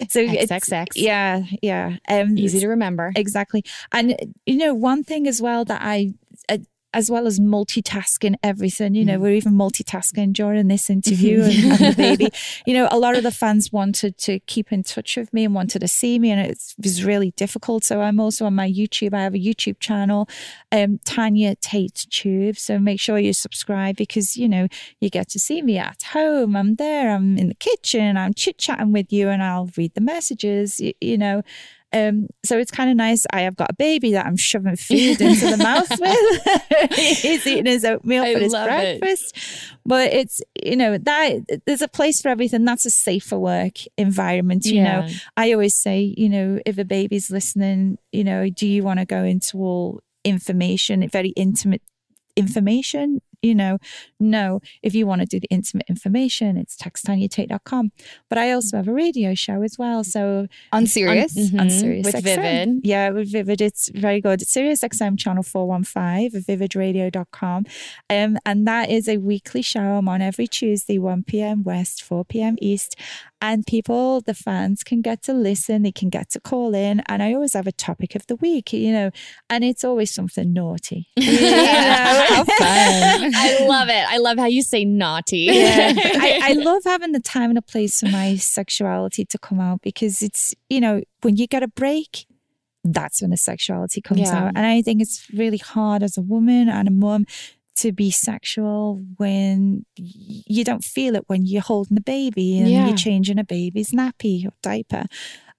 [0.12, 0.88] So XXX.
[0.96, 1.98] yeah, yeah.
[2.08, 3.12] Um, Easy to remember.
[3.16, 3.64] Exactly.
[3.92, 6.14] And you know, one thing as well that I.
[6.48, 6.60] Uh,
[6.96, 8.96] as well as multitasking everything.
[8.96, 9.22] You know, mm.
[9.22, 12.30] we're even multitasking during this interview and, and, the baby.
[12.66, 15.54] You know, a lot of the fans wanted to keep in touch with me and
[15.54, 17.84] wanted to see me, and it was really difficult.
[17.84, 19.14] So I'm also on my YouTube.
[19.14, 20.30] I have a YouTube channel,
[20.72, 22.58] um, Tanya Tate Tube.
[22.58, 24.70] So make sure you subscribe because you know
[25.02, 26.56] you get to see me at home.
[26.56, 27.14] I'm there.
[27.14, 28.16] I'm in the kitchen.
[28.16, 30.80] I'm chit chatting with you, and I'll read the messages.
[30.80, 31.44] You, you know,
[31.94, 33.26] um, so it's kind of nice.
[33.32, 36.92] I have got a baby that I'm shoving food into the mouth with.
[37.22, 39.38] He's eating his oatmeal I for his breakfast.
[39.38, 39.78] It.
[39.86, 42.66] But it's, you know, that there's a place for everything.
[42.66, 44.66] That's a safer work environment.
[44.66, 45.02] You yeah.
[45.02, 49.00] know, I always say, you know, if a baby's listening, you know, do you want
[49.00, 51.82] to go into all information, very intimate
[52.36, 53.78] information you know,
[54.26, 57.92] no, if you want to do the intimate information, it's textanyatate.com.
[58.30, 60.04] But I also have a radio show as well.
[60.04, 62.24] So on Sirius, on, mm-hmm, Sirius with XM.
[62.24, 62.80] Vivid.
[62.84, 63.62] Yeah, with Vivid.
[63.62, 64.42] It's very good.
[64.42, 67.66] It's Sirius XM channel 415, vividradio.com.
[68.10, 69.80] Um, and that is a weekly show.
[69.80, 71.64] I'm on every Tuesday, 1 p.m.
[71.64, 72.56] West, 4 p.m.
[72.62, 72.96] East
[73.42, 77.02] and people, the fans can get to listen, they can get to call in.
[77.08, 79.12] And I always have a topic of the week, you know,
[79.50, 81.08] and it's always something naughty.
[81.36, 82.26] You know?
[82.30, 82.56] how fun.
[83.36, 84.06] I love it.
[84.08, 85.50] I love how you say naughty.
[85.56, 85.94] Yeah.
[85.98, 89.82] I, I love having the time and a place for my sexuality to come out
[89.82, 92.26] because it's, you know, when you get a break,
[92.84, 94.38] that's when the sexuality comes yeah.
[94.38, 94.54] out.
[94.56, 97.26] And I think it's really hard as a woman and a mum
[97.78, 102.88] to be sexual when you don't feel it when you're holding a baby and yeah.
[102.88, 105.06] you're changing a baby's nappy or diaper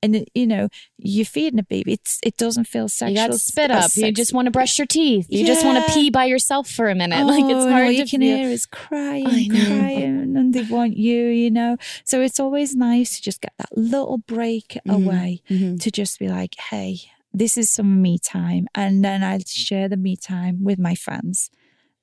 [0.03, 0.69] and you know
[0.99, 4.13] you're feeding a baby it's it doesn't feel sexual you got spit up sex- you
[4.13, 5.47] just want to brush your teeth you yeah.
[5.47, 7.93] just want to pee by yourself for a minute oh, like it's oh, hard all
[7.93, 8.37] you can feel.
[8.37, 13.23] hear is crying crying and they want you you know so it's always nice to
[13.23, 14.91] just get that little break mm-hmm.
[14.91, 15.77] away mm-hmm.
[15.77, 16.99] to just be like hey
[17.33, 21.51] this is some me time and then I'll share the me time with my friends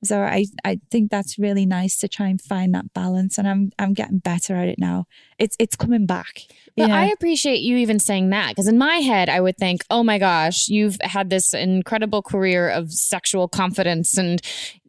[0.04, 3.72] so I, I think that's really nice to try and find that balance and I'm
[3.80, 5.06] I'm getting better at it now.
[5.40, 6.42] It's it's coming back.
[6.76, 10.04] But I appreciate you even saying that because in my head I would think, "Oh
[10.04, 14.42] my gosh, you've had this incredible career of sexual confidence and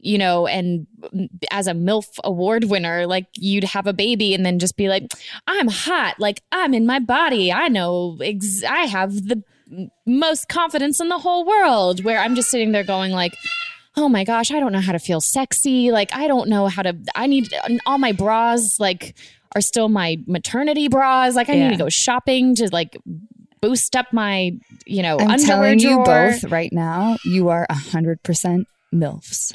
[0.04, 4.44] you know, and mm, as a MILF award winner, like you'd have a baby and
[4.44, 5.10] then just be like,
[5.46, 6.20] I'm hot.
[6.20, 7.50] Like I'm in my body.
[7.52, 9.42] I know, ex- I have the
[10.06, 12.04] most confidence in the whole world.
[12.04, 13.34] Where I'm just sitting there going, like,
[13.96, 15.90] oh my gosh, I don't know how to feel sexy.
[15.90, 17.52] Like, I don't know how to, I need
[17.86, 19.16] all my bras, like,
[19.54, 21.36] are still my maternity bras.
[21.36, 21.68] Like, I yeah.
[21.68, 22.96] need to go shopping to, like,
[23.60, 24.52] boost up my,
[24.84, 25.98] you know, I'm telling drawer.
[25.98, 29.50] you both right now, you are a hundred percent MILFs.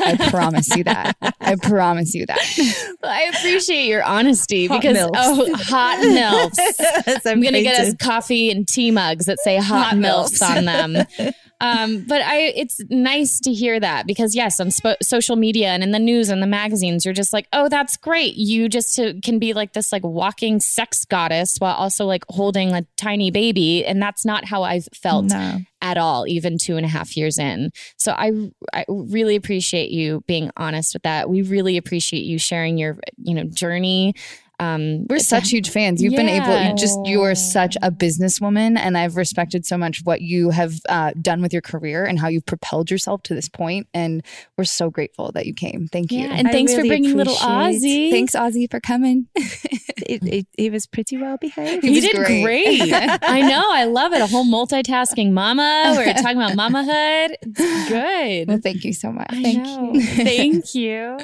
[0.00, 1.16] I promise you that.
[1.40, 2.94] I promise you that.
[3.02, 5.10] Well, I appreciate your honesty hot because, MILFs.
[5.14, 7.26] oh, hot MILFs.
[7.26, 10.40] I'm going to get us coffee and tea mugs that say hot, hot MILFs.
[10.40, 11.32] MILFs on them.
[11.60, 15.82] Um, but I, it's nice to hear that because yes, on sp- social media and
[15.82, 18.36] in the news and the magazines, you're just like, oh, that's great.
[18.36, 22.72] You just uh, can be like this like walking sex goddess while also like holding
[22.72, 25.58] a tiny baby, and that's not how I've felt no.
[25.80, 27.70] at all, even two and a half years in.
[27.96, 28.32] So I,
[28.72, 31.30] I really appreciate you being honest with that.
[31.30, 34.14] We really appreciate you sharing your, you know, journey
[34.60, 36.02] um, we're such huge fans.
[36.02, 36.20] You've yeah.
[36.20, 40.20] been able, you just you are such a businesswoman, and I've respected so much what
[40.20, 43.88] you have uh, done with your career and how you've propelled yourself to this point.
[43.92, 44.24] And
[44.56, 45.88] we're so grateful that you came.
[45.88, 46.20] Thank you.
[46.20, 48.10] Yeah, and thanks really for bringing little Ozzy.
[48.10, 49.26] Thanks, Ozzy, for coming.
[49.34, 51.82] it, it, it, was pretty well behaved.
[51.82, 52.42] He, he did great.
[52.42, 52.92] great.
[52.92, 53.64] I know.
[53.70, 54.20] I love it.
[54.20, 55.94] A whole multitasking mama.
[55.96, 57.34] We're talking about mamahood.
[57.42, 58.48] It's good.
[58.48, 59.26] Well, thank you so much.
[59.30, 59.92] I thank know.
[59.94, 60.02] you.
[60.02, 61.18] thank you.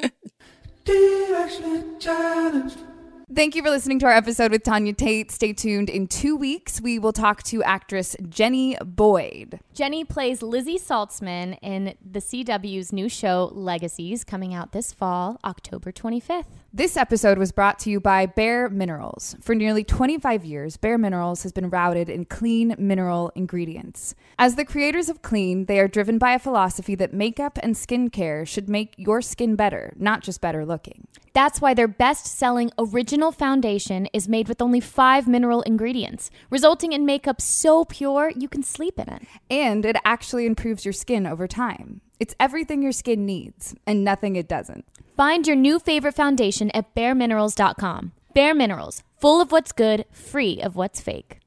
[3.33, 5.31] Thank you for listening to our episode with Tanya Tate.
[5.31, 5.89] Stay tuned.
[5.89, 9.61] In two weeks, we will talk to actress Jenny Boyd.
[9.73, 15.93] Jenny plays Lizzie Saltzman in the CW's new show Legacies, coming out this fall, October
[15.93, 16.60] 25th.
[16.73, 19.35] This episode was brought to you by Bare Minerals.
[19.41, 24.15] For nearly 25 years, Bare Minerals has been rooted in clean mineral ingredients.
[24.39, 28.47] As the creators of Clean, they are driven by a philosophy that makeup and skincare
[28.47, 31.09] should make your skin better, not just better looking.
[31.33, 36.93] That's why their best selling original foundation is made with only five mineral ingredients, resulting
[36.93, 39.23] in makeup so pure you can sleep in it.
[39.49, 41.99] And it actually improves your skin over time.
[42.21, 44.85] It's everything your skin needs and nothing it doesn't.
[45.17, 48.11] Find your new favorite foundation at bareminerals.com.
[48.35, 51.40] Bare Minerals, full of what's good, free of what's fake.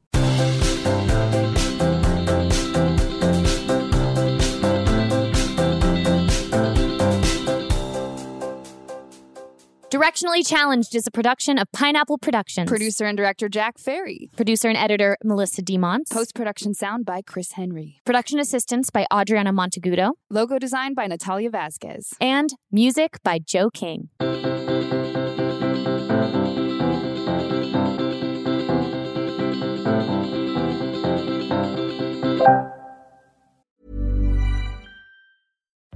[9.94, 12.68] Directionally Challenged is a production of Pineapple Productions.
[12.68, 14.28] Producer and director Jack Ferry.
[14.34, 16.10] Producer and editor Melissa DeMont.
[16.10, 18.00] Post production sound by Chris Henry.
[18.04, 20.14] Production assistance by Adriana Montegudo.
[20.30, 22.12] Logo design by Natalia Vasquez.
[22.20, 24.08] And music by Joe King.